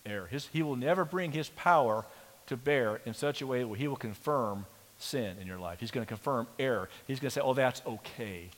[0.06, 0.28] error.
[0.28, 2.06] His, he will never bring his power
[2.48, 4.66] to bear in such a way where he will confirm
[5.00, 5.80] sin in your life.
[5.80, 6.90] He's going to confirm error.
[7.08, 8.50] He's going to say, oh, that's okay.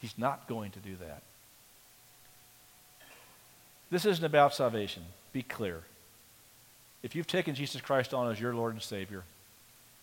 [0.00, 1.22] He's not going to do that.
[3.90, 5.02] This isn't about salvation.
[5.32, 5.82] Be clear.
[7.02, 9.22] If you've taken Jesus Christ on as your Lord and Savior,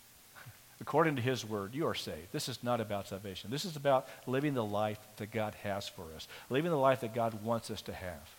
[0.80, 2.32] according to His Word, you are saved.
[2.32, 3.50] This is not about salvation.
[3.50, 7.14] This is about living the life that God has for us, living the life that
[7.14, 8.30] God wants us to have.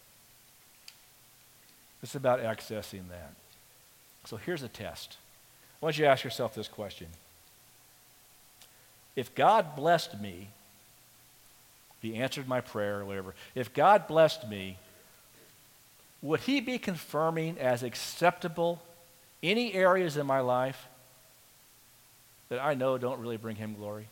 [2.03, 3.33] It's about accessing that.
[4.25, 5.17] So here's a test.
[5.81, 7.07] I want you to ask yourself this question.
[9.15, 10.49] If God blessed me,
[12.01, 14.77] He answered my prayer or whatever, if God blessed me,
[16.27, 18.81] would He be confirming as acceptable
[19.41, 20.87] any areas in my life
[22.49, 24.07] that I know don't really bring Him glory?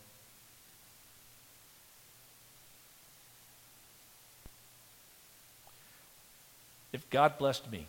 [6.93, 7.88] If God blessed me,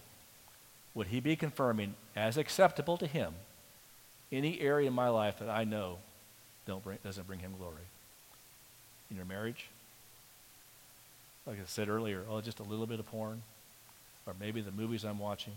[0.97, 3.33] would He be confirming as acceptable to Him
[4.33, 5.99] any area in my life that I know
[6.67, 7.87] don't bring, doesn't bring Him glory?
[9.09, 9.67] In your marriage?
[11.47, 13.43] Like I said earlier, oh, just a little bit of porn,
[14.27, 15.55] or maybe the movies I'm watching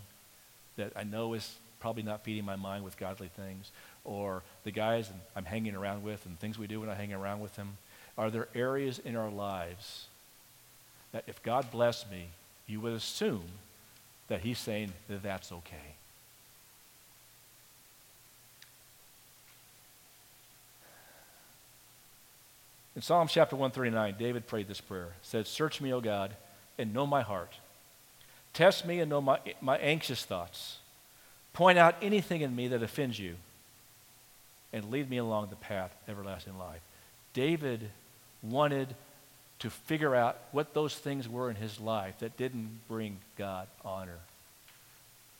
[0.76, 3.70] that I know is probably not feeding my mind with godly things,
[4.04, 7.40] or the guys I'm hanging around with and things we do when I hang around
[7.40, 7.78] with them.
[8.16, 10.06] Are there areas in our lives
[11.12, 12.28] that if God blessed me,
[12.66, 13.44] you would assume
[14.28, 15.96] that he's saying that that's okay.
[22.94, 25.08] In Psalm chapter 139, David prayed this prayer.
[25.22, 26.34] said, Search me, O God,
[26.76, 27.54] and know my heart.
[28.52, 30.78] Test me and know my, my anxious thoughts.
[31.52, 33.36] Point out anything in me that offends you,
[34.72, 36.80] and lead me along the path everlasting life.
[37.32, 37.90] David
[38.42, 38.94] wanted
[39.60, 44.18] to figure out what those things were in his life that didn't bring God honor.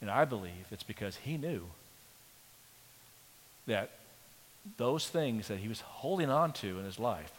[0.01, 1.64] And I believe it's because he knew
[3.66, 3.90] that
[4.77, 7.33] those things that he was holding on to in his life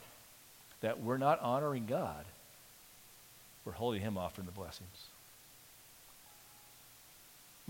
[0.81, 2.25] that were not honoring God
[3.63, 5.07] were holding him off from the blessings.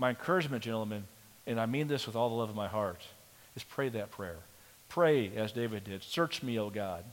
[0.02, 1.04] My encouragement, gentlemen,
[1.46, 3.06] and I mean this with all the love of my heart,
[3.54, 4.38] is pray that prayer.
[4.88, 6.02] Pray as David did.
[6.02, 7.04] Search me, O God.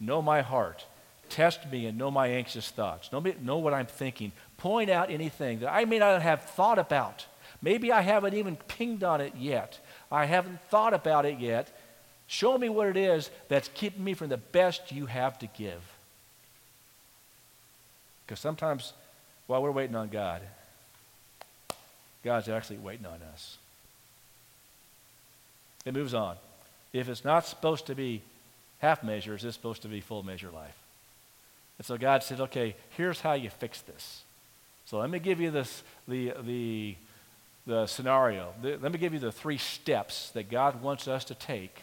[0.00, 0.84] Know my heart.
[1.28, 3.12] Test me and know my anxious thoughts.
[3.12, 4.32] Know, me, know what I'm thinking.
[4.56, 7.24] Point out anything that I may not have thought about.
[7.62, 9.78] Maybe I haven't even pinged on it yet.
[10.10, 11.70] I haven't thought about it yet.
[12.26, 15.82] Show me what it is that's keeping me from the best you have to give.
[18.26, 18.92] Because sometimes
[19.46, 20.42] while we're waiting on God,
[22.24, 23.58] God's actually waiting on us.
[25.84, 26.36] It moves on.
[26.92, 28.22] If it's not supposed to be
[28.80, 30.76] half measures, it's supposed to be full measure life.
[31.78, 34.22] And so God said, okay, here's how you fix this.
[34.84, 36.96] So let me give you this, the, the,
[37.66, 38.52] the scenario.
[38.62, 41.82] The, let me give you the three steps that God wants us to take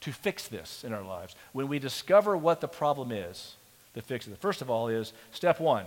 [0.00, 1.36] to fix this in our lives.
[1.52, 3.54] When we discover what the problem is,
[3.94, 4.38] to fix it.
[4.38, 5.86] First of all is step one,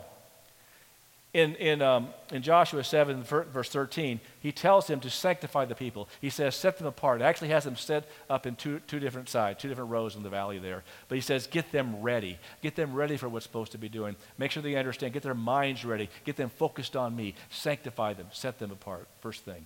[1.36, 6.08] in, in, um, in Joshua 7, verse 13, he tells him to sanctify the people.
[6.22, 7.20] He says, set them apart.
[7.20, 10.24] It actually has them set up in two, two different sides, two different rows in
[10.24, 10.86] the valley there.
[11.10, 12.40] But he says, get them ready.
[12.62, 14.16] Get them ready for what's supposed to be doing.
[14.38, 15.12] Make sure they understand.
[15.12, 16.10] Get their minds ready.
[16.24, 17.36] Get them focused on me.
[17.50, 18.28] Sanctify them.
[18.32, 19.06] Set them apart.
[19.20, 19.66] First thing.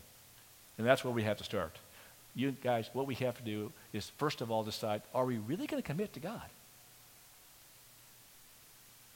[0.79, 1.77] And that's where we have to start.
[2.33, 5.67] You guys, what we have to do is, first of all, decide are we really
[5.67, 6.49] going to commit to God?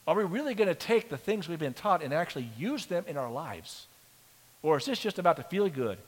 [0.06, 3.04] Are we really going to take the things we've been taught and actually use them
[3.06, 3.86] in our lives?
[4.62, 5.98] Or is this just about the feel good?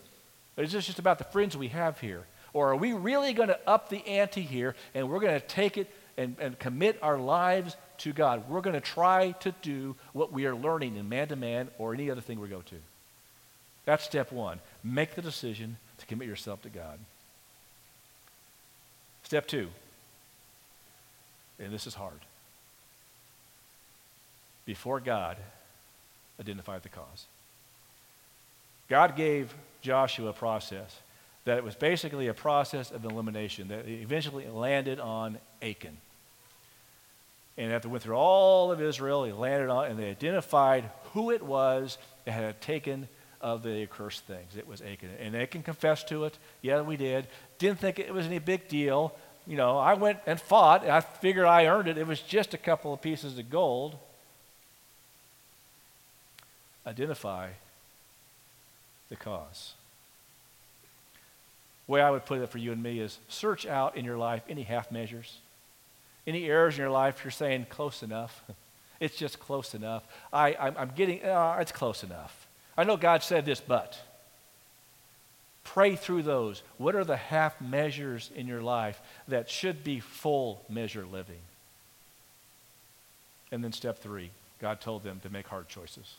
[0.57, 2.25] Or is this just about the friends we have here?
[2.53, 5.79] Or are we really going to up the ante here and we're going to take
[5.79, 8.49] it and, and commit our lives to God?
[8.49, 11.95] We're going to try to do what we are learning in man to man or
[11.95, 12.77] any other thing we go to.
[13.87, 14.61] That's step one.
[14.83, 16.99] Make the decision to commit yourself to God.
[19.23, 19.69] Step two,
[21.59, 22.21] and this is hard
[24.67, 25.39] before God
[26.39, 27.27] identified the cause.
[28.89, 30.99] God gave Joshua a process
[31.45, 35.97] that it was basically a process of elimination that eventually landed on Achan.
[37.57, 41.43] And after went through all of Israel, he landed on, and they identified who it
[41.43, 43.09] was that had taken
[43.41, 44.57] of the accursed things.
[44.57, 45.11] It was Achan.
[45.21, 46.37] And Achan confessed to it.
[46.63, 47.29] Yeah, we did.
[47.59, 49.15] Didn't think it was any big deal.
[49.47, 51.97] You know, I went and fought, and I figured I earned it.
[51.97, 53.97] It was just a couple of pieces of gold
[56.87, 57.49] identify
[59.09, 59.74] the cause.
[61.87, 64.18] The way I would put it for you and me is search out in your
[64.18, 65.39] life any half measures,
[66.26, 68.43] any errors in your life you're saying close enough.
[69.01, 70.05] it's just close enough.
[70.32, 72.47] I, I'm, I'm getting, uh, it's close enough.
[72.76, 73.99] I know God said this, but
[75.64, 76.62] pray through those.
[76.78, 81.41] What are the half measures in your life that should be full measure living?
[83.53, 84.30] And then step three,
[84.61, 86.16] God told them to make hard choices.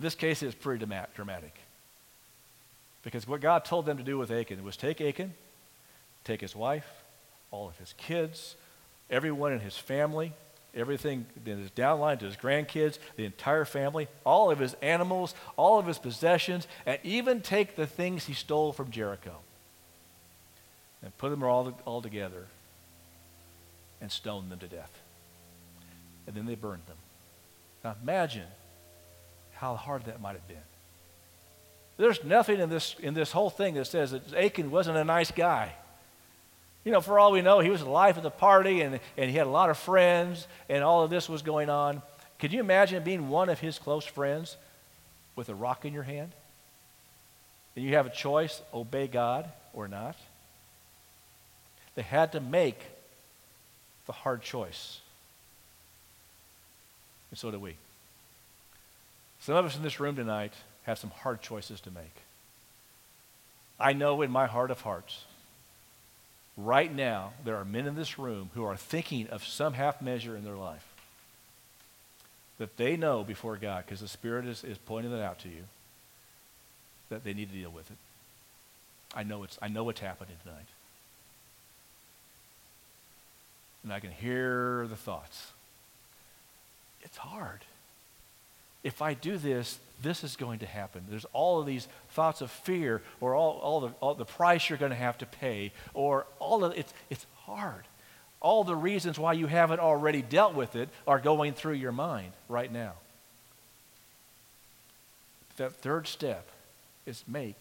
[0.00, 0.84] This case, is pretty
[1.14, 1.54] dramatic.
[3.02, 5.34] Because what God told them to do with Achan was take Achan,
[6.24, 6.88] take his wife,
[7.50, 8.56] all of his kids,
[9.10, 10.32] everyone in his family,
[10.74, 15.78] everything in his downline to his grandkids, the entire family, all of his animals, all
[15.78, 19.36] of his possessions, and even take the things he stole from Jericho
[21.02, 22.46] and put them all, all together
[24.00, 25.00] and stone them to death.
[26.26, 26.96] And then they burned them.
[27.82, 28.46] Now imagine
[29.60, 30.56] how hard that might have been.
[31.96, 35.32] There's nothing in this, in this whole thing that says that Achan wasn't a nice
[35.32, 35.72] guy.
[36.84, 39.30] You know, for all we know, he was the life of the party and, and
[39.30, 42.02] he had a lot of friends and all of this was going on.
[42.38, 44.56] Could you imagine being one of his close friends
[45.34, 46.30] with a rock in your hand?
[47.74, 50.16] And you have a choice obey God or not?
[51.96, 52.80] They had to make
[54.06, 55.00] the hard choice.
[57.30, 57.74] And so do we.
[59.40, 62.22] Some of us in this room tonight have some hard choices to make.
[63.78, 65.24] I know in my heart of hearts,
[66.56, 70.36] right now, there are men in this room who are thinking of some half measure
[70.36, 70.84] in their life
[72.58, 75.62] that they know before God, because the Spirit is, is pointing it out to you,
[77.08, 77.96] that they need to deal with it.
[79.14, 80.66] I know, it's, I know what's happening tonight.
[83.84, 85.52] And I can hear the thoughts.
[87.02, 87.60] It's hard
[88.82, 91.04] if I do this, this is going to happen.
[91.08, 94.78] There's all of these thoughts of fear or all, all, the, all the price you're
[94.78, 97.84] going to have to pay or all of it's, it's hard.
[98.40, 102.32] All the reasons why you haven't already dealt with it are going through your mind
[102.48, 102.92] right now.
[105.56, 106.48] That third step
[107.04, 107.58] is make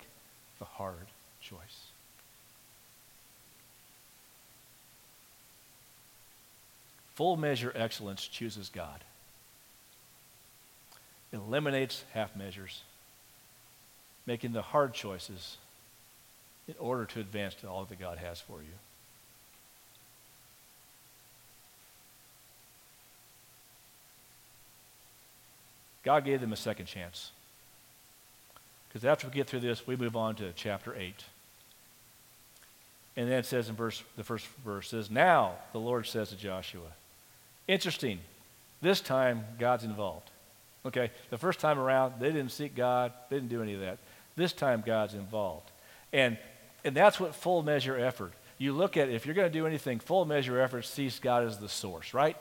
[0.59, 1.07] the hard
[1.41, 1.87] choice.
[7.15, 9.03] Full measure excellence chooses God
[11.37, 12.83] eliminates half measures,
[14.25, 15.57] making the hard choices
[16.67, 18.73] in order to advance to all that God has for you.
[26.03, 27.31] God gave them a second chance.
[28.87, 31.25] Because after we get through this, we move on to chapter 8.
[33.17, 36.37] And then it says in verse, the first verse says, Now the Lord says to
[36.37, 36.93] Joshua.
[37.67, 38.19] Interesting.
[38.81, 40.29] This time, God's involved.
[40.87, 43.97] Okay, the first time around, they didn't seek God, they didn't do any of that.
[44.37, 45.69] This time, God's involved.
[46.13, 46.37] And,
[46.85, 48.31] and that's what full measure effort.
[48.57, 51.57] You look at, if you're going to do anything, full measure effort sees God as
[51.57, 52.37] the source, right?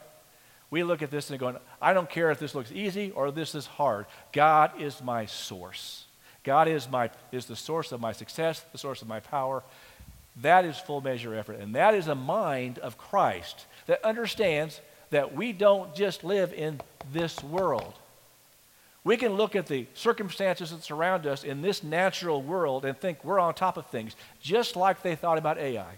[0.70, 3.54] We look at this and going, I don't care if this looks easy or this
[3.54, 4.06] is hard.
[4.32, 6.04] God is my source.
[6.44, 9.64] God is, my, is the source of my success, the source of my power.
[10.42, 11.58] That is full measure effort.
[11.60, 14.80] And that is a mind of Christ that understands
[15.10, 16.80] that we don't just live in
[17.12, 17.94] this world.
[19.06, 23.22] We can look at the circumstances that surround us in this natural world and think
[23.22, 25.94] we're on top of things, just like they thought about Ai.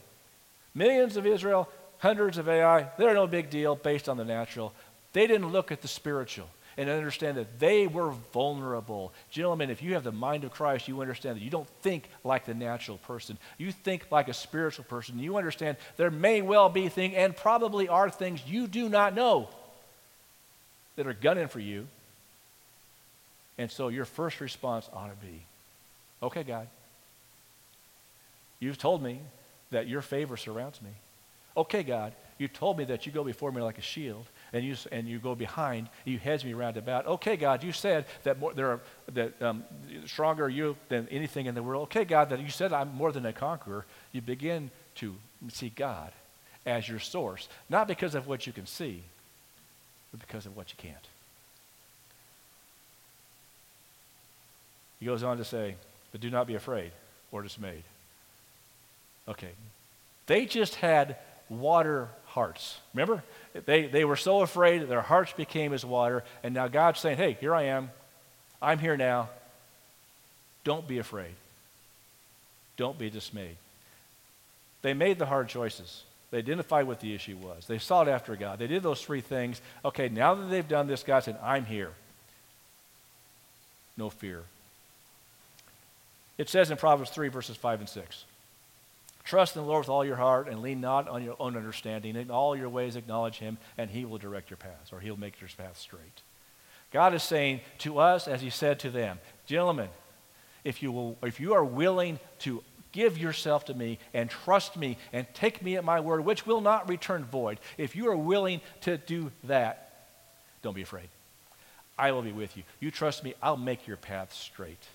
[0.74, 4.74] Millions of Israel, hundreds of Ai, they're no big deal based on the natural.
[5.14, 9.14] They didn't look at the spiritual and understand that they were vulnerable.
[9.30, 12.44] Gentlemen, if you have the mind of Christ, you understand that you don't think like
[12.44, 13.38] the natural person.
[13.56, 15.18] You think like a spiritual person.
[15.18, 19.48] You understand there may well be things, and probably are things you do not know
[20.96, 21.86] that are gunning for you
[23.58, 25.42] and so your first response ought to be,
[26.22, 26.68] okay, God,
[28.60, 29.20] you've told me
[29.70, 30.90] that your favor surrounds me.
[31.56, 34.76] Okay, God, you told me that you go before me like a shield, and you
[34.92, 37.06] and you go behind, you hedge me round about.
[37.06, 38.80] Okay, God, you said that more, there are
[39.12, 39.64] that um,
[40.06, 41.84] stronger are you than anything in the world.
[41.84, 43.84] Okay, God, that you said I'm more than a conqueror.
[44.12, 45.16] You begin to
[45.48, 46.12] see God
[46.64, 49.02] as your source, not because of what you can see,
[50.12, 51.08] but because of what you can't.
[55.00, 55.76] He goes on to say,
[56.12, 56.90] but do not be afraid
[57.30, 57.84] or dismayed.
[59.28, 59.50] Okay.
[60.26, 61.16] They just had
[61.48, 62.78] water hearts.
[62.94, 63.22] Remember?
[63.66, 66.24] They, they were so afraid, that their hearts became as water.
[66.42, 67.90] And now God's saying, hey, here I am.
[68.60, 69.30] I'm here now.
[70.64, 71.34] Don't be afraid.
[72.76, 73.56] Don't be dismayed.
[74.82, 76.04] They made the hard choices.
[76.30, 77.66] They identified what the issue was.
[77.66, 78.58] They sought after God.
[78.58, 79.60] They did those three things.
[79.84, 81.92] Okay, now that they've done this, God said, I'm here.
[83.96, 84.42] No fear.
[86.38, 88.24] It says in Proverbs 3, verses 5 and 6
[89.24, 92.16] Trust in the Lord with all your heart and lean not on your own understanding.
[92.16, 95.38] In all your ways acknowledge him, and he will direct your paths, or he'll make
[95.38, 96.22] your path straight.
[96.92, 99.90] God is saying to us, as he said to them, Gentlemen,
[100.64, 102.62] if you, will, if you are willing to
[102.92, 106.62] give yourself to me and trust me and take me at my word, which will
[106.62, 110.06] not return void, if you are willing to do that,
[110.62, 111.08] don't be afraid.
[111.98, 112.62] I will be with you.
[112.80, 114.86] You trust me, I'll make your path straight.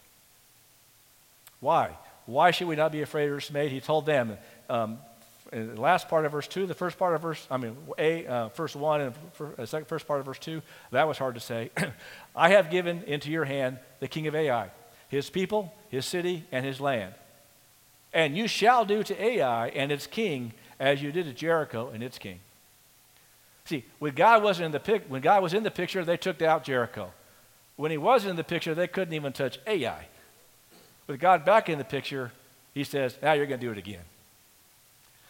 [1.64, 1.98] Why?
[2.26, 3.72] Why should we not be afraid or dismayed?
[3.72, 4.38] He told them
[4.70, 5.00] um,
[5.54, 8.28] in the last part of verse 2, the first part of verse, I mean, A,
[8.28, 10.62] uh, first 1 and for, uh, second, first part of verse 2,
[10.92, 11.72] that was hard to say.
[12.36, 14.72] I have given into your hand the king of Ai,
[15.08, 17.14] his people, his city, and his land.
[18.14, 22.04] And you shall do to Ai and its king as you did to Jericho and
[22.04, 22.40] its king.
[23.64, 26.42] See, when God wasn't in the pic- when God was in the picture, they took
[26.42, 27.14] out Jericho.
[27.78, 30.08] When he wasn't in the picture, they couldn't even touch Ai.
[31.08, 32.32] With God back in the picture,
[32.74, 34.04] he says, now you're going to do it again.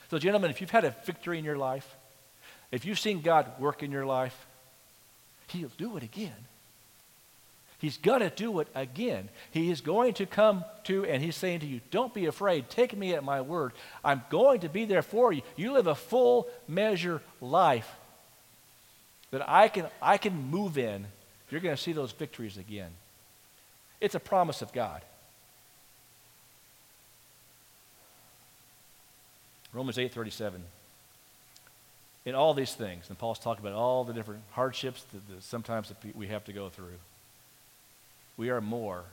[0.10, 1.96] So, gentlemen, if you've had a victory in your life,
[2.72, 4.46] if you've seen God work in your life,
[5.48, 6.32] He'll do it again.
[7.80, 9.30] He's going to do it again.
[9.52, 12.70] He is going to come to, and He's saying to you, Don't be afraid.
[12.70, 13.74] Take me at my word.
[14.04, 15.42] I'm going to be there for you.
[15.56, 17.92] You live a full measure life
[19.32, 21.08] that I can, I can move in.
[21.50, 22.92] You're going to see those victories again.
[24.00, 25.02] It's a promise of God.
[29.74, 30.62] Romans 8:37.
[32.26, 35.92] In all these things, and Paul's talking about all the different hardships that, that sometimes
[36.16, 37.00] we have to go through.
[38.38, 39.04] We are more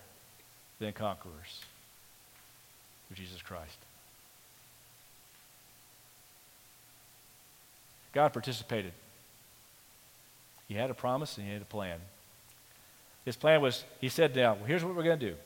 [0.79, 1.65] than conquerors
[3.09, 3.77] through Jesus Christ.
[8.13, 8.93] God participated.
[10.69, 11.99] He had a promise and he had a plan.
[13.25, 15.37] His plan was, he said, now, here's what we're going to do.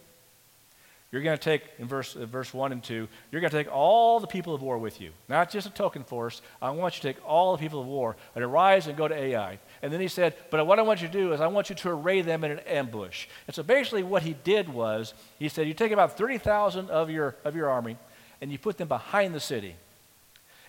[1.14, 3.72] You're going to take, in verse, uh, verse 1 and 2, you're going to take
[3.72, 6.42] all the people of war with you, not just a token force.
[6.60, 9.14] I want you to take all the people of war and arise and go to
[9.14, 9.60] Ai.
[9.80, 11.76] And then he said, But what I want you to do is I want you
[11.76, 13.28] to array them in an ambush.
[13.46, 17.36] And so basically, what he did was, he said, You take about 30,000 of your,
[17.44, 17.96] of your army
[18.40, 19.76] and you put them behind the city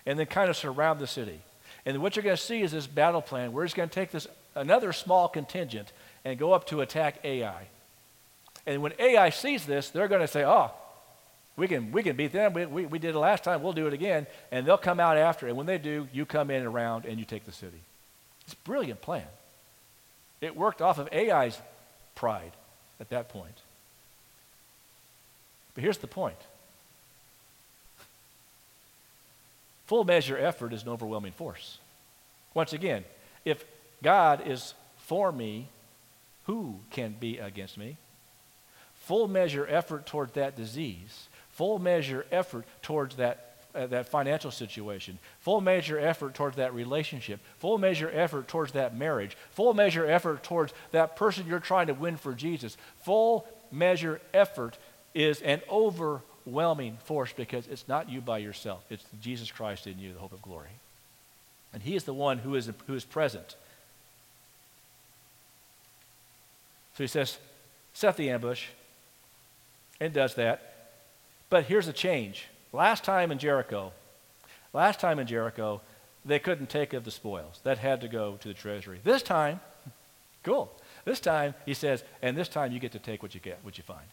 [0.06, 1.40] and then kind of surround the city.
[1.84, 3.52] And what you're going to see is this battle plan.
[3.52, 5.92] We're just going to take this another small contingent
[6.24, 7.66] and go up to attack Ai.
[8.66, 10.72] And when Ai sees this, they're going to say, oh,
[11.56, 12.52] we can, we can beat them.
[12.52, 13.62] We, we, we did it last time.
[13.62, 14.26] We'll do it again.
[14.50, 15.46] And they'll come out after.
[15.46, 17.80] And when they do, you come in around and you take the city.
[18.44, 19.26] It's a brilliant plan.
[20.40, 21.58] It worked off of Ai's
[22.14, 22.52] pride
[23.00, 23.62] at that point.
[25.74, 26.36] But here's the point
[29.86, 31.78] full measure effort is an overwhelming force.
[32.54, 33.04] Once again,
[33.44, 33.64] if
[34.02, 35.68] God is for me,
[36.46, 37.96] who can be against me?
[39.06, 45.16] Full measure effort toward that disease, full measure effort towards that, uh, that financial situation,
[45.38, 50.42] full measure effort towards that relationship, full measure effort towards that marriage, full measure effort
[50.42, 54.76] towards that person you're trying to win for Jesus, full measure effort
[55.14, 58.84] is an overwhelming force because it's not you by yourself.
[58.90, 60.80] It's Jesus Christ in you, the hope of glory.
[61.72, 63.54] And He is the one who is, who is present.
[66.96, 67.38] So He says,
[67.94, 68.66] set the ambush,
[70.00, 70.74] it does that.
[71.48, 72.46] But here's a change.
[72.72, 73.92] Last time in Jericho,
[74.72, 75.80] last time in Jericho,
[76.24, 77.60] they couldn't take of the spoils.
[77.62, 79.00] That had to go to the treasury.
[79.04, 79.60] This time,
[80.42, 80.70] cool.
[81.04, 83.78] This time, he says, and this time you get to take what you get, what
[83.78, 84.06] you find.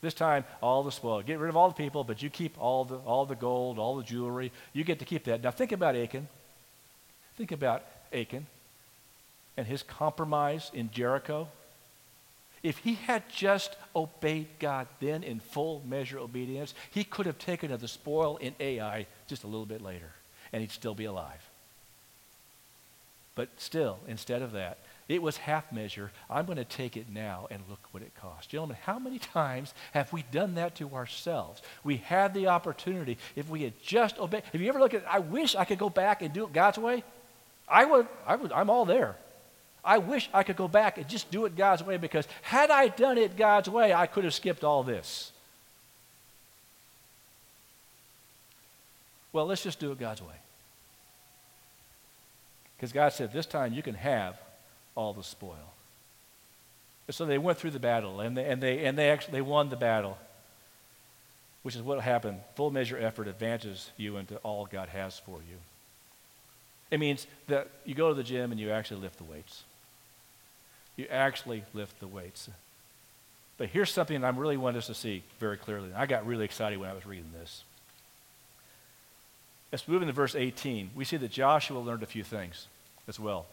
[0.00, 1.20] This time, all the spoil.
[1.20, 3.96] Get rid of all the people, but you keep all the, all the gold, all
[3.96, 4.50] the jewelry.
[4.72, 5.42] You get to keep that.
[5.42, 6.26] Now, think about Achan.
[7.36, 8.46] Think about Achan
[9.58, 11.48] and his compromise in Jericho.
[12.62, 17.72] If he had just obeyed God then in full measure obedience, he could have taken
[17.72, 20.10] of the spoil in Ai just a little bit later,
[20.52, 21.48] and he'd still be alive.
[23.34, 26.12] But still, instead of that, it was half measure.
[26.28, 28.46] I'm going to take it now and look what it costs.
[28.46, 31.62] Gentlemen, how many times have we done that to ourselves?
[31.82, 33.18] We had the opportunity.
[33.34, 35.88] If we had just obeyed, if you ever look at, I wish I could go
[35.88, 37.02] back and do it God's way.
[37.68, 39.16] I would, I would, I'm all there.
[39.84, 42.88] I wish I could go back and just do it God's way because had I
[42.88, 45.32] done it God's way, I could have skipped all this.
[49.32, 50.34] Well, let's just do it God's way.
[52.76, 54.38] Because God said, this time you can have
[54.94, 55.74] all the spoil.
[57.08, 59.68] So they went through the battle and they, and they, and they actually they won
[59.68, 60.18] the battle,
[61.62, 62.38] which is what happened.
[62.54, 65.56] Full measure effort advances you into all God has for you.
[66.90, 69.64] It means that you go to the gym and you actually lift the weights
[71.00, 72.50] you actually lift the weights.
[73.56, 75.90] But here's something I really want us to see very clearly.
[75.96, 77.64] I got really excited when I was reading this.
[79.72, 80.90] Let's move into verse 18.
[80.94, 82.66] We see that Joshua learned a few things
[83.08, 83.46] as well.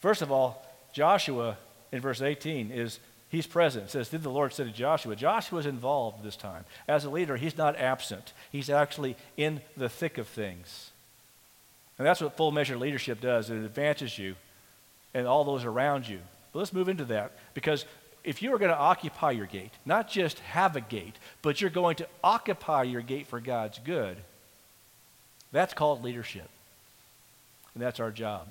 [0.00, 1.56] First of all, Joshua
[1.90, 3.86] in verse 18 is he's present.
[3.86, 5.16] It says, Did the Lord say to Joshua?
[5.16, 6.64] Joshua's involved this time.
[6.86, 8.32] As a leader, he's not absent.
[8.52, 10.90] He's actually in the thick of things.
[11.98, 13.50] And that's what full measure leadership does.
[13.50, 14.36] It advances you
[15.14, 16.20] and all those around you.
[16.52, 17.84] But let's move into that because
[18.24, 21.70] if you are going to occupy your gate, not just have a gate, but you're
[21.70, 24.18] going to occupy your gate for God's good,
[25.52, 26.48] That's called leadership.
[27.74, 28.48] And that's our job.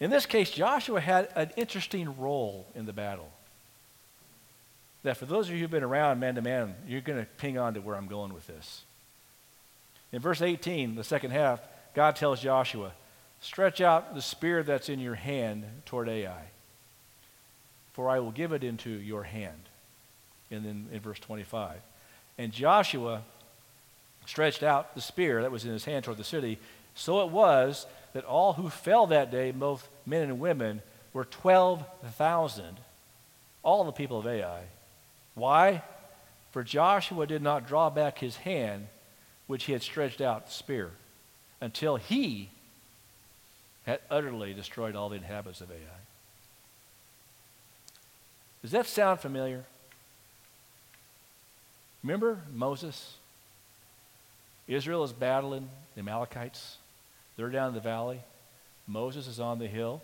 [0.00, 3.30] In this case, Joshua had an interesting role in the battle.
[5.02, 7.58] That for those of you who've been around man to man, you're going to ping
[7.58, 8.82] on to where I'm going with this.
[10.12, 11.60] In verse 18, the second half,
[11.94, 12.92] God tells Joshua,
[13.40, 16.42] Stretch out the spear that's in your hand toward Ai,
[17.92, 19.62] for I will give it into your hand.
[20.50, 21.80] And then in verse 25,
[22.38, 23.22] and Joshua
[24.26, 26.58] stretched out the spear that was in his hand toward the city.
[26.94, 30.82] So it was that all who fell that day, both men and women,
[31.12, 32.80] were 12,000,
[33.62, 34.62] all the people of Ai.
[35.34, 35.82] Why?
[36.50, 38.88] For Joshua did not draw back his hand,
[39.46, 40.90] which he had stretched out the spear,
[41.60, 42.50] until he
[43.86, 45.76] had utterly destroyed all the inhabitants of Ai.
[48.62, 49.64] Does that sound familiar?
[52.02, 53.14] Remember Moses?
[54.68, 56.76] Israel is battling the Amalekites.
[57.36, 58.20] They're down in the valley.
[58.86, 60.02] Moses is on the hill.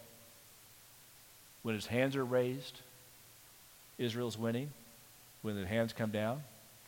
[1.62, 2.80] When his hands are raised,
[3.98, 4.70] Israel's winning.
[5.42, 6.42] When the hands come down,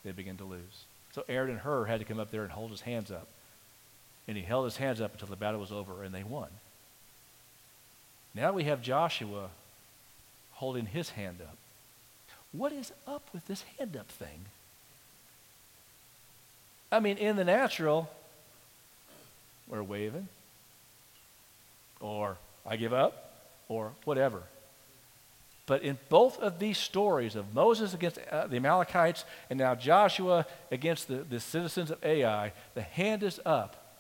[0.05, 0.85] they begin to lose.
[1.13, 3.29] So Aaron and Hur had to come up there and hold his hands up.
[4.27, 6.49] And he held his hands up until the battle was over and they won.
[8.39, 9.49] Now we have Joshua
[10.53, 11.57] holding his hand up.
[12.53, 14.45] What is up with this hand up thing?
[16.93, 18.09] I mean, in the natural,
[19.67, 20.29] we're waving,
[22.01, 23.33] or I give up,
[23.69, 24.43] or whatever.
[25.67, 30.47] But in both of these stories of Moses against uh, the Amalekites and now Joshua
[30.71, 33.99] against the, the citizens of Ai, the hand is up.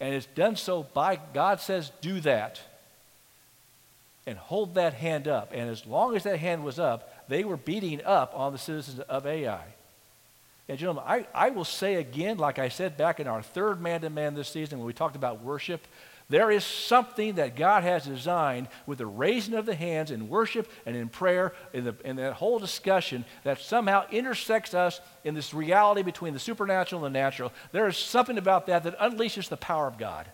[0.00, 2.60] And it's done so by God says, do that.
[4.30, 5.50] And hold that hand up.
[5.52, 9.00] And as long as that hand was up, they were beating up on the citizens
[9.00, 9.64] of Ai.
[10.68, 14.02] And gentlemen, I, I will say again, like I said back in our third man
[14.02, 15.84] to man this season when we talked about worship,
[16.28, 20.70] there is something that God has designed with the raising of the hands in worship
[20.86, 25.52] and in prayer, in, the, in that whole discussion, that somehow intersects us in this
[25.52, 27.52] reality between the supernatural and the natural.
[27.72, 30.28] There is something about that that unleashes the power of God.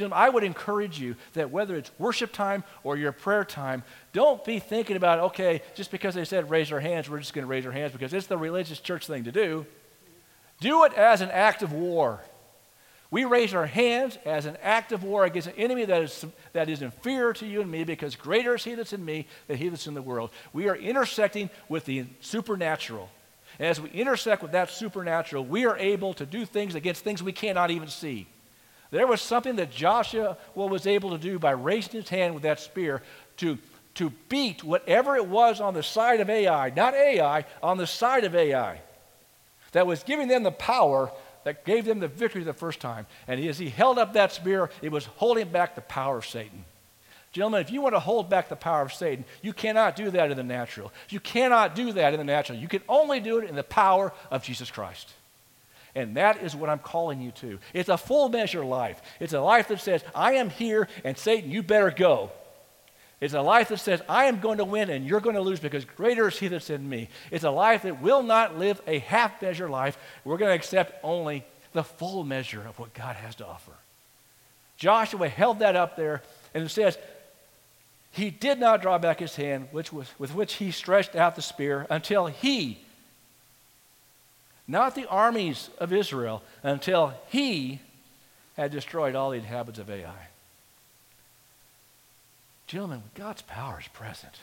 [0.00, 3.82] Gentlemen, I would encourage you that whether it's worship time or your prayer time,
[4.14, 7.42] don't be thinking about, okay, just because they said raise our hands, we're just going
[7.42, 9.66] to raise our hands because it's the religious church thing to do.
[10.58, 12.20] Do it as an act of war.
[13.10, 16.24] We raise our hands as an act of war against an enemy that is,
[16.54, 19.58] that is inferior to you and me because greater is he that's in me than
[19.58, 20.30] he that's in the world.
[20.54, 23.10] We are intersecting with the supernatural.
[23.58, 27.22] And as we intersect with that supernatural, we are able to do things against things
[27.22, 28.26] we cannot even see.
[28.90, 32.60] There was something that Joshua was able to do by raising his hand with that
[32.60, 33.02] spear
[33.38, 33.58] to,
[33.94, 38.24] to beat whatever it was on the side of Ai, not Ai, on the side
[38.24, 38.80] of Ai,
[39.72, 41.10] that was giving them the power
[41.44, 43.06] that gave them the victory the first time.
[43.26, 46.64] And as he held up that spear, it was holding back the power of Satan.
[47.32, 50.32] Gentlemen, if you want to hold back the power of Satan, you cannot do that
[50.32, 50.92] in the natural.
[51.08, 52.58] You cannot do that in the natural.
[52.58, 55.12] You can only do it in the power of Jesus Christ.
[55.94, 57.58] And that is what I'm calling you to.
[57.74, 59.00] It's a full measure life.
[59.18, 62.30] It's a life that says, I am here, and Satan, you better go.
[63.20, 65.60] It's a life that says, I am going to win and you're going to lose
[65.60, 67.10] because greater is he that's in me.
[67.30, 69.98] It's a life that will not live a half measure life.
[70.24, 73.72] We're going to accept only the full measure of what God has to offer.
[74.78, 76.22] Joshua held that up there,
[76.54, 76.96] and it says,
[78.12, 81.42] He did not draw back his hand, which was, with which he stretched out the
[81.42, 82.78] spear, until he
[84.70, 87.80] not the armies of Israel, until he
[88.56, 90.28] had destroyed all the inhabitants of Ai.
[92.68, 94.34] Gentlemen, God's power is present.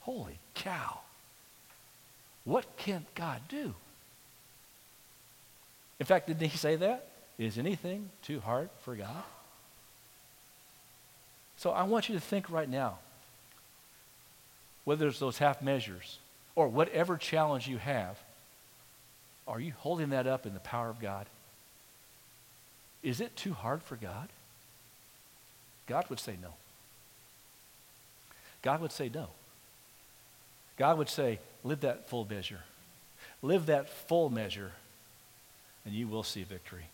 [0.00, 1.00] Holy cow.
[2.44, 3.74] What can God do?
[5.98, 7.08] In fact, didn't he say that?
[7.36, 9.24] Is anything too hard for God?
[11.56, 12.98] So I want you to think right now,
[14.84, 16.18] whether it's those half measures
[16.54, 18.16] or whatever challenge you have,
[19.46, 21.26] are you holding that up in the power of God?
[23.02, 24.28] Is it too hard for God?
[25.86, 26.54] God would say no.
[28.62, 29.28] God would say no.
[30.76, 32.60] God would say, live that full measure.
[33.42, 34.72] Live that full measure,
[35.84, 36.86] and you will see victory.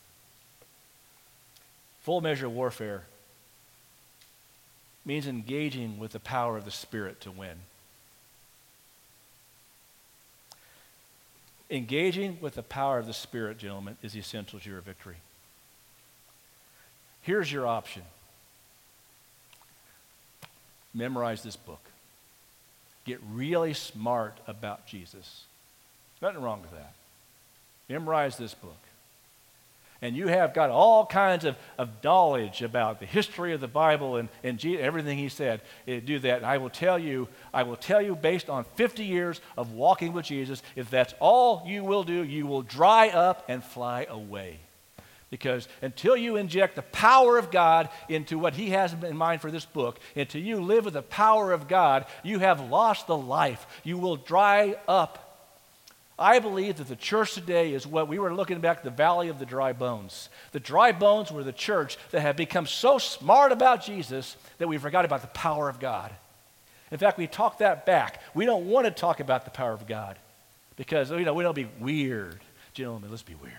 [2.00, 3.04] Full measure warfare
[5.04, 7.56] means engaging with the power of the Spirit to win.
[11.70, 15.16] Engaging with the power of the Spirit, gentlemen, is essential to your victory.
[17.22, 18.02] Here's your option
[20.94, 21.82] memorize this book,
[23.04, 25.44] get really smart about Jesus.
[26.20, 26.94] Nothing wrong with that.
[27.88, 28.78] Memorize this book.
[30.00, 34.16] And you have got all kinds of, of knowledge about the history of the Bible
[34.16, 36.38] and, and Je- everything he said, eh, do that.
[36.38, 40.12] And I will tell you, I will tell you based on 50 years of walking
[40.12, 44.60] with Jesus, if that's all you will do, you will dry up and fly away.
[45.30, 49.50] Because until you inject the power of God into what He has in mind for
[49.50, 53.66] this book, until you live with the power of God, you have lost the life.
[53.84, 55.27] You will dry up
[56.18, 59.38] I believe that the church today is what we were looking back the valley of
[59.38, 60.28] the dry bones.
[60.50, 64.78] The dry bones were the church that had become so smart about Jesus that we
[64.78, 66.12] forgot about the power of God.
[66.90, 68.20] In fact, we talk that back.
[68.34, 70.18] We don't want to talk about the power of God
[70.76, 72.40] because you know we don't be weird.
[72.74, 73.54] Gentlemen, let's be weird.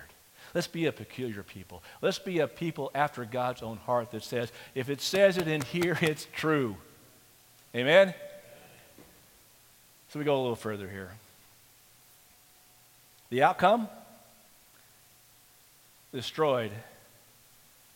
[0.54, 1.84] Let's be a peculiar people.
[2.02, 5.62] Let's be a people after God's own heart that says, if it says it in
[5.62, 6.76] here, it's true.
[7.76, 8.14] Amen?
[10.10, 11.12] So we go a little further here.
[13.30, 13.88] The outcome?
[16.12, 16.72] Destroyed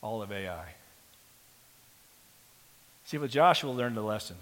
[0.02, 0.66] all of Ai.
[3.06, 4.38] See, but Joshua learned the lesson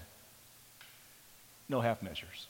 [1.68, 2.46] no half measures.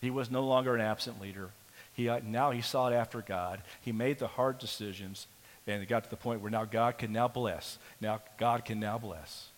[0.00, 1.50] He was no longer an absent leader.
[1.94, 3.62] He, uh, now he sought after God.
[3.80, 5.26] He made the hard decisions,
[5.66, 7.78] and it got to the point where now God can now bless.
[8.00, 9.48] Now God can now bless.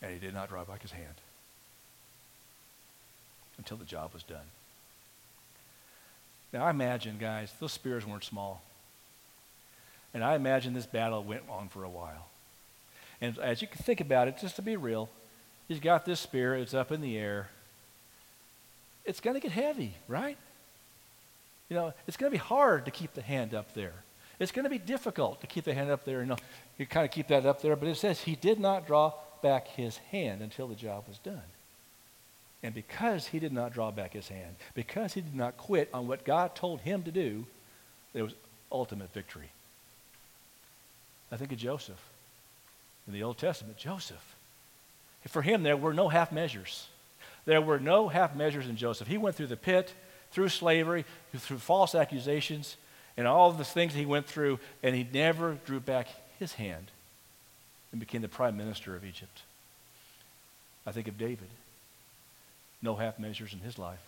[0.00, 1.14] And he did not draw back his hand
[3.58, 4.46] until the job was done.
[6.52, 8.62] Now, I imagine, guys, those spears weren't small.
[10.14, 12.28] And I imagine this battle went on for a while.
[13.20, 15.08] And as you can think about it, just to be real,
[15.68, 17.48] he's got this spear, it's up in the air.
[19.04, 20.36] It's going to get heavy, right?
[21.68, 23.94] You know, it's going to be hard to keep the hand up there.
[24.38, 26.20] It's going to be difficult to keep the hand up there.
[26.20, 26.36] You know,
[26.76, 29.68] you kind of keep that up there, but it says he did not draw back
[29.68, 31.40] his hand until the job was done.
[32.62, 36.06] And because he did not draw back his hand, because he did not quit on
[36.06, 37.44] what God told him to do,
[38.12, 38.34] there was
[38.70, 39.50] ultimate victory.
[41.30, 42.00] I think of Joseph
[43.06, 43.78] in the Old Testament.
[43.78, 44.36] Joseph.
[45.26, 46.86] For him, there were no half measures.
[47.46, 49.08] There were no half measures in Joseph.
[49.08, 49.92] He went through the pit,
[50.30, 51.04] through slavery,
[51.36, 52.76] through false accusations,
[53.16, 56.08] and all of the things he went through, and he never drew back
[56.38, 56.90] his hand
[57.90, 59.42] and became the prime minister of Egypt.
[60.86, 61.48] I think of David
[62.82, 64.02] no half measures in his life.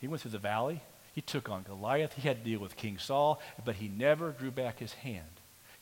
[0.00, 0.80] He went through the valley.
[1.14, 2.14] He took on Goliath.
[2.14, 5.26] He had to deal with King Saul, but he never drew back his hand.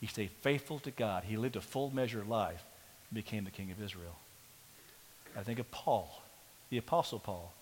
[0.00, 1.24] He stayed faithful to God.
[1.24, 2.64] He lived a full measure life
[3.10, 4.16] and became the king of Israel.
[5.36, 6.22] I think of Paul,
[6.70, 7.52] the Apostle Paul.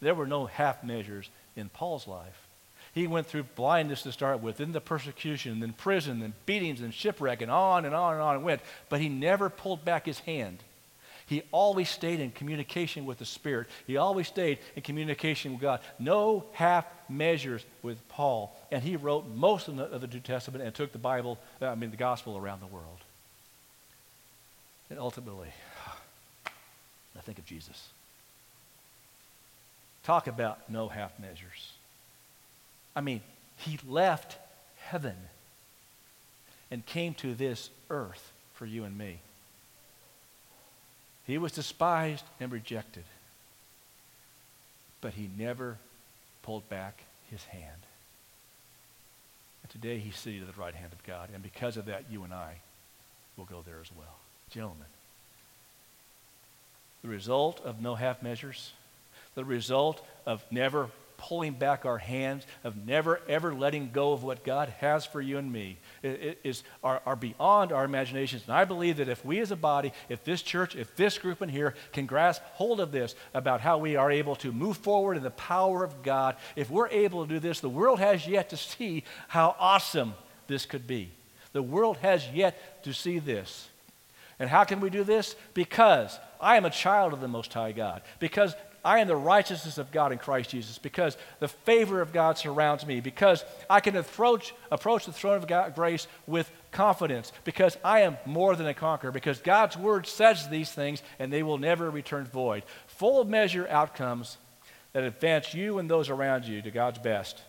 [0.00, 2.46] There were no half measures in Paul's life.
[2.94, 6.94] He went through blindness to start with, then the persecution, then prison, then beatings, and
[6.94, 8.62] shipwreck, and on and on and on it went.
[8.88, 10.58] But he never pulled back his hand.
[11.28, 13.68] He always stayed in communication with the Spirit.
[13.86, 15.80] He always stayed in communication with God.
[15.98, 18.56] No half measures with Paul.
[18.72, 21.74] And he wrote most of the, of the New Testament and took the Bible, I
[21.74, 22.98] mean, the gospel around the world.
[24.88, 25.48] And ultimately,
[26.46, 27.88] I think of Jesus.
[30.02, 31.72] Talk about no half measures.
[32.96, 33.20] I mean,
[33.58, 34.38] he left
[34.78, 35.16] heaven
[36.70, 39.20] and came to this earth for you and me.
[41.28, 43.04] He was despised and rejected,
[45.02, 45.76] but he never
[46.42, 47.82] pulled back his hand.
[49.62, 52.24] And today he's seated at the right hand of God, and because of that, you
[52.24, 52.54] and I
[53.36, 54.16] will go there as well.
[54.50, 54.86] Gentlemen,
[57.02, 58.72] the result of no half measures,
[59.34, 60.88] the result of never
[61.18, 65.36] pulling back our hands, of never ever letting go of what God has for you
[65.36, 68.44] and me, is, are, are beyond our imaginations.
[68.46, 71.42] And I believe that if we as a body, if this church, if this group
[71.42, 75.16] in here can grasp hold of this about how we are able to move forward
[75.18, 78.48] in the power of God, if we're able to do this, the world has yet
[78.50, 80.14] to see how awesome
[80.46, 81.10] this could be.
[81.52, 83.68] The world has yet to see this.
[84.38, 85.34] And how can we do this?
[85.52, 88.02] Because I am a child of the Most High God.
[88.20, 88.54] Because
[88.88, 92.86] I am the righteousness of God in Christ Jesus because the favor of God surrounds
[92.86, 98.00] me, because I can approach, approach the throne of God, grace with confidence, because I
[98.00, 101.90] am more than a conqueror, because God's word says these things and they will never
[101.90, 102.62] return void.
[102.86, 104.38] Full measure outcomes
[104.94, 107.42] that advance you and those around you to God's best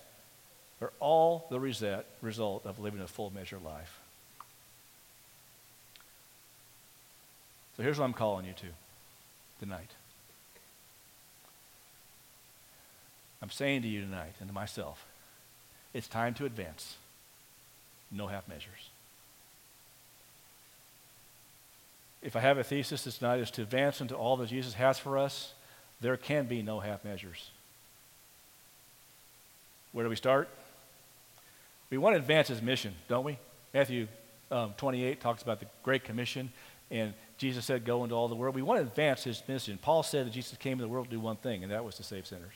[0.81, 3.97] are all the result of living a full measure life.
[7.77, 8.67] So here's what I'm calling you to
[9.61, 9.89] tonight.
[13.41, 15.05] I'm saying to you tonight and to myself,
[15.93, 16.95] it's time to advance.
[18.11, 18.89] No half measures.
[22.21, 24.99] If I have a thesis this night is to advance into all that Jesus has
[24.99, 25.53] for us,
[26.01, 27.49] there can be no half measures.
[29.93, 30.49] Where do we start?
[31.89, 33.37] We want to advance his mission, don't we?
[33.73, 34.07] Matthew
[34.51, 36.51] um, 28 talks about the Great Commission,
[36.91, 38.55] and Jesus said, Go into all the world.
[38.55, 39.79] We want to advance his mission.
[39.81, 41.95] Paul said that Jesus came into the world to do one thing, and that was
[41.95, 42.53] to save sinners.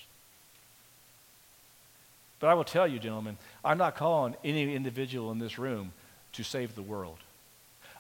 [2.44, 5.94] But I will tell you, gentlemen, I'm not calling any individual in this room
[6.34, 7.20] to save the world.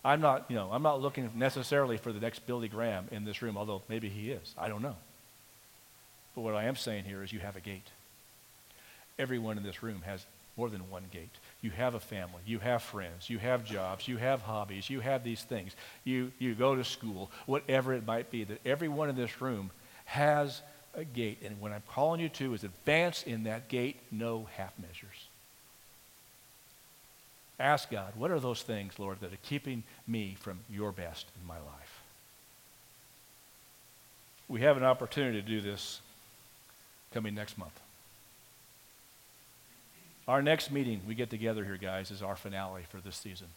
[0.03, 3.41] I'm not, you know, I'm not looking necessarily for the next Billy Graham in this
[3.41, 4.53] room, although maybe he is.
[4.57, 4.97] I don't know.
[6.35, 7.87] But what I am saying here is you have a gate.
[9.17, 10.25] Everyone in this room has
[10.57, 11.31] more than one gate.
[11.61, 15.23] You have a family, you have friends, you have jobs, you have hobbies, you have
[15.23, 15.73] these things.
[16.03, 19.71] You, you go to school, whatever it might be, that everyone in this room
[20.03, 20.61] has
[20.95, 21.39] a gate.
[21.43, 25.27] And what I'm calling you to is advance in that gate, no half measures.
[27.59, 31.47] Ask God, what are those things, Lord, that are keeping me from your best in
[31.47, 32.01] my life?
[34.49, 36.01] We have an opportunity to do this
[37.13, 37.79] coming next month.
[40.27, 43.47] Our next meeting we get together here, guys, is our finale for this season.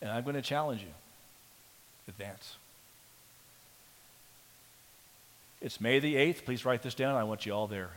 [0.00, 0.88] And I'm going to challenge you
[2.08, 2.56] advance.
[5.62, 6.44] It's May the 8th.
[6.44, 7.14] Please write this down.
[7.14, 7.90] I want you all there.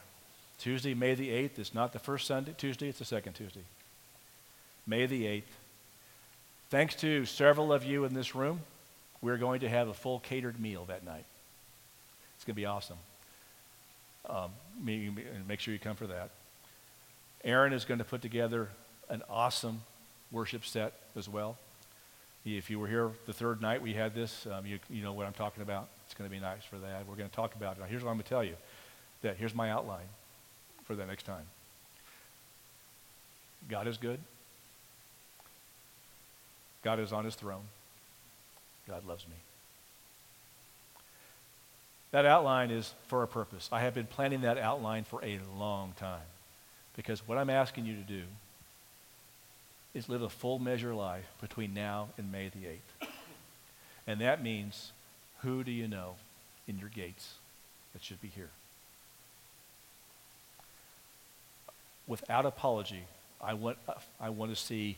[0.59, 1.57] Tuesday, May the 8th.
[1.57, 3.63] It's not the first Sunday, Tuesday, it's the second Tuesday.
[4.85, 5.43] May the 8th.
[6.69, 8.59] Thanks to several of you in this room,
[9.19, 11.25] we're going to have a full catered meal that night.
[12.35, 12.97] It's going to be awesome.
[14.29, 14.51] Um,
[14.83, 16.29] make sure you come for that.
[17.43, 18.69] Aaron is going to put together
[19.09, 19.81] an awesome
[20.31, 21.57] worship set as well.
[22.45, 25.25] If you were here the third night we had this, um, you, you know what
[25.25, 25.87] I'm talking about.
[26.17, 27.07] Going to be nice for that.
[27.07, 27.81] We're going to talk about it.
[27.81, 28.55] Now, here's what I'm going to tell you.
[29.21, 30.07] That here's my outline
[30.85, 31.45] for the next time.
[33.69, 34.19] God is good.
[36.83, 37.63] God is on his throne.
[38.87, 39.35] God loves me.
[42.11, 43.67] That outline is for a purpose.
[43.71, 46.21] I have been planning that outline for a long time
[46.95, 48.21] because what I'm asking you to do
[49.93, 53.09] is live a full measure life between now and May the 8th.
[54.07, 54.91] And that means
[55.41, 56.15] who do you know
[56.67, 57.33] in your gates
[57.93, 58.49] that should be here?
[62.07, 63.03] Without apology,
[63.41, 63.77] I want,
[64.19, 64.97] I want to see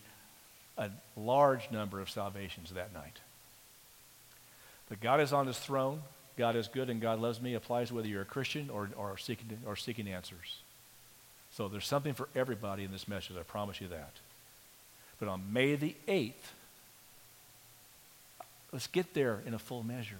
[0.77, 3.19] a large number of salvations that night.
[4.89, 6.01] But God is on his throne.
[6.37, 9.57] God is good and God loves me applies whether you're a Christian or, or, seeking,
[9.65, 10.59] or seeking answers.
[11.51, 13.35] So there's something for everybody in this message.
[13.37, 14.13] I promise you that.
[15.19, 16.33] But on May the 8th,
[18.71, 20.19] let's get there in a full measure.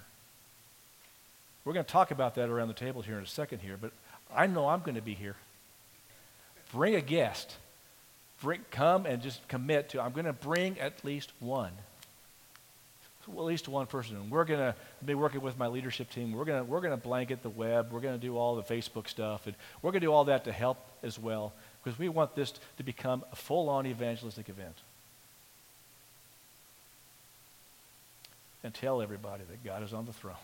[1.66, 3.92] We're going to talk about that around the table here in a second here, but
[4.34, 5.36] I know I'm going to be here.
[6.72, 7.56] Bring a guest.
[8.42, 11.72] Bring, come and just commit to, I'm going to bring at least one.
[13.28, 14.16] At least one person.
[14.16, 14.76] And we're going to
[15.06, 16.32] be working with my leadership team.
[16.32, 17.92] We're going to, we're going to blanket the web.
[17.92, 19.48] We're going to do all the Facebook stuff.
[19.48, 21.52] And we're going to do all that to help as well
[21.84, 24.76] because we want this to become a full on evangelistic event.
[28.64, 30.36] And tell everybody that God is on the throne.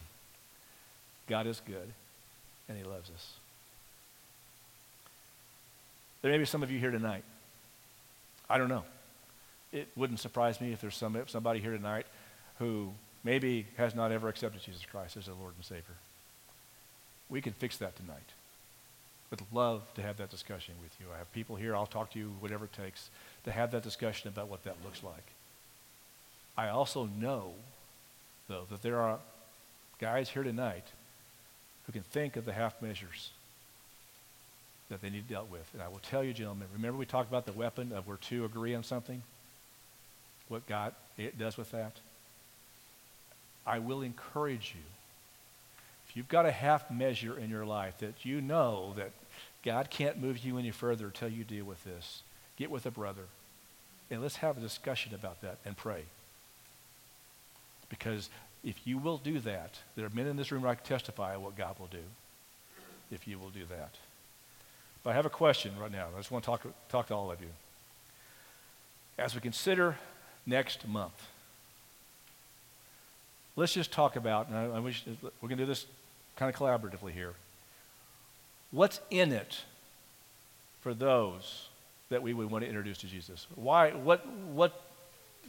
[1.28, 1.94] God is good,
[2.70, 3.34] and He loves us.
[6.22, 7.24] There may be some of you here tonight.
[8.50, 8.84] I don't know.
[9.72, 12.06] It wouldn't surprise me if there's some, somebody here tonight
[12.60, 12.92] who
[13.24, 15.96] maybe has not ever accepted Jesus Christ as their Lord and Savior.
[17.30, 18.18] We can fix that tonight.
[19.32, 21.08] Would love to have that discussion with you.
[21.14, 23.10] I have people here, I'll talk to you, whatever it takes,
[23.46, 25.24] to have that discussion about what that looks like.
[26.56, 27.54] I also know,
[28.48, 29.20] though, that there are
[30.00, 30.86] guys here tonight
[31.86, 33.32] who can think of the half measures
[34.90, 35.70] that they need dealt with.
[35.74, 38.46] And I will tell you, gentlemen, remember we talked about the weapon of where two
[38.46, 39.24] agree on something?
[40.48, 41.94] What God it does with that?
[43.66, 44.84] I will encourage you.
[46.08, 49.12] If you've got a half measure in your life that you know that
[49.64, 52.24] God can't move you any further until you deal with this,
[52.58, 53.24] get with a brother
[54.12, 56.04] and let's have a discussion about that and pray.
[57.94, 58.32] Because
[58.64, 61.56] if you will do that, there are men in this room I can testify what
[61.56, 62.00] God will do
[63.12, 63.92] if you will do that.
[65.04, 66.08] But I have a question right now.
[66.12, 67.50] I just want to talk, talk to all of you.
[69.20, 69.96] As we consider
[70.48, 71.14] next month,
[73.56, 75.04] let's just talk about, and I, I wish,
[75.40, 75.86] we're going to do this
[76.36, 77.34] kind of collaboratively here.
[78.72, 79.62] What's in it
[80.82, 81.68] for those
[82.10, 83.46] that we would want to introduce to Jesus?
[83.54, 84.82] Why, what, what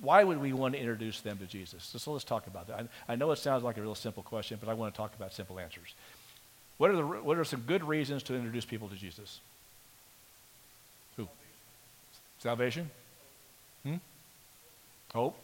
[0.00, 1.84] why would we want to introduce them to Jesus?
[1.84, 2.88] So, so let's talk about that.
[3.08, 5.14] I, I, know it sounds like a real simple question, but I want to talk
[5.14, 5.94] about simple answers.
[6.78, 9.40] What are, the, what are some good reasons to introduce people to Jesus?
[11.16, 11.28] Who?
[12.38, 12.90] Salvation?
[13.84, 13.96] Hmm?
[15.12, 15.36] Hope?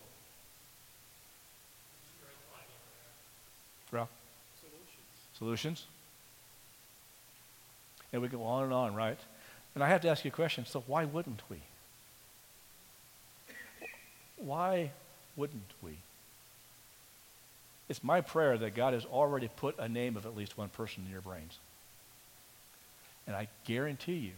[3.93, 4.09] Ralph?
[4.61, 5.39] Solutions.
[5.39, 5.87] Solutions?
[8.13, 9.19] And we can go on and on, right?
[9.75, 11.59] And I have to ask you a question so why wouldn't we?
[14.41, 14.91] Why
[15.37, 15.99] wouldn't we?
[17.89, 21.03] It's my prayer that God has already put a name of at least one person
[21.05, 21.59] in your brains.
[23.27, 24.33] And I guarantee you,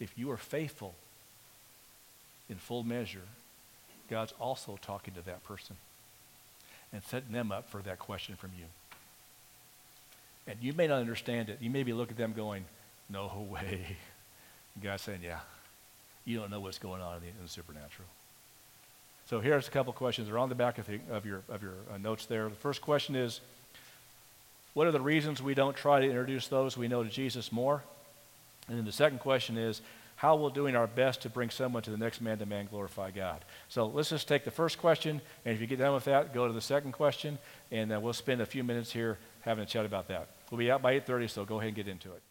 [0.00, 0.94] if you are faithful
[2.50, 3.22] in full measure,
[4.10, 5.76] God's also talking to that person
[6.92, 8.64] and setting them up for that question from you.
[10.46, 11.58] And you may not understand it.
[11.60, 12.64] You may be looking at them going,
[13.08, 13.96] no way.
[14.74, 15.40] And God's saying, yeah,
[16.24, 18.08] you don't know what's going on in the, in the supernatural.
[19.28, 20.26] So here's a couple questions.
[20.26, 22.48] They're on the back of, the, of your, of your uh, notes there.
[22.48, 23.40] The first question is,
[24.72, 27.82] what are the reasons we don't try to introduce those we know to Jesus more?
[28.68, 29.82] And then the second question is,
[30.16, 33.10] how will doing our best to bring someone to the next man to man glorify
[33.10, 33.44] God?
[33.68, 36.46] So let's just take the first question, and if you get done with that, go
[36.46, 37.36] to the second question,
[37.70, 40.28] and uh, we'll spend a few minutes here having a chat about that.
[40.50, 42.22] We'll be out by 8.30, so go ahead and get into it.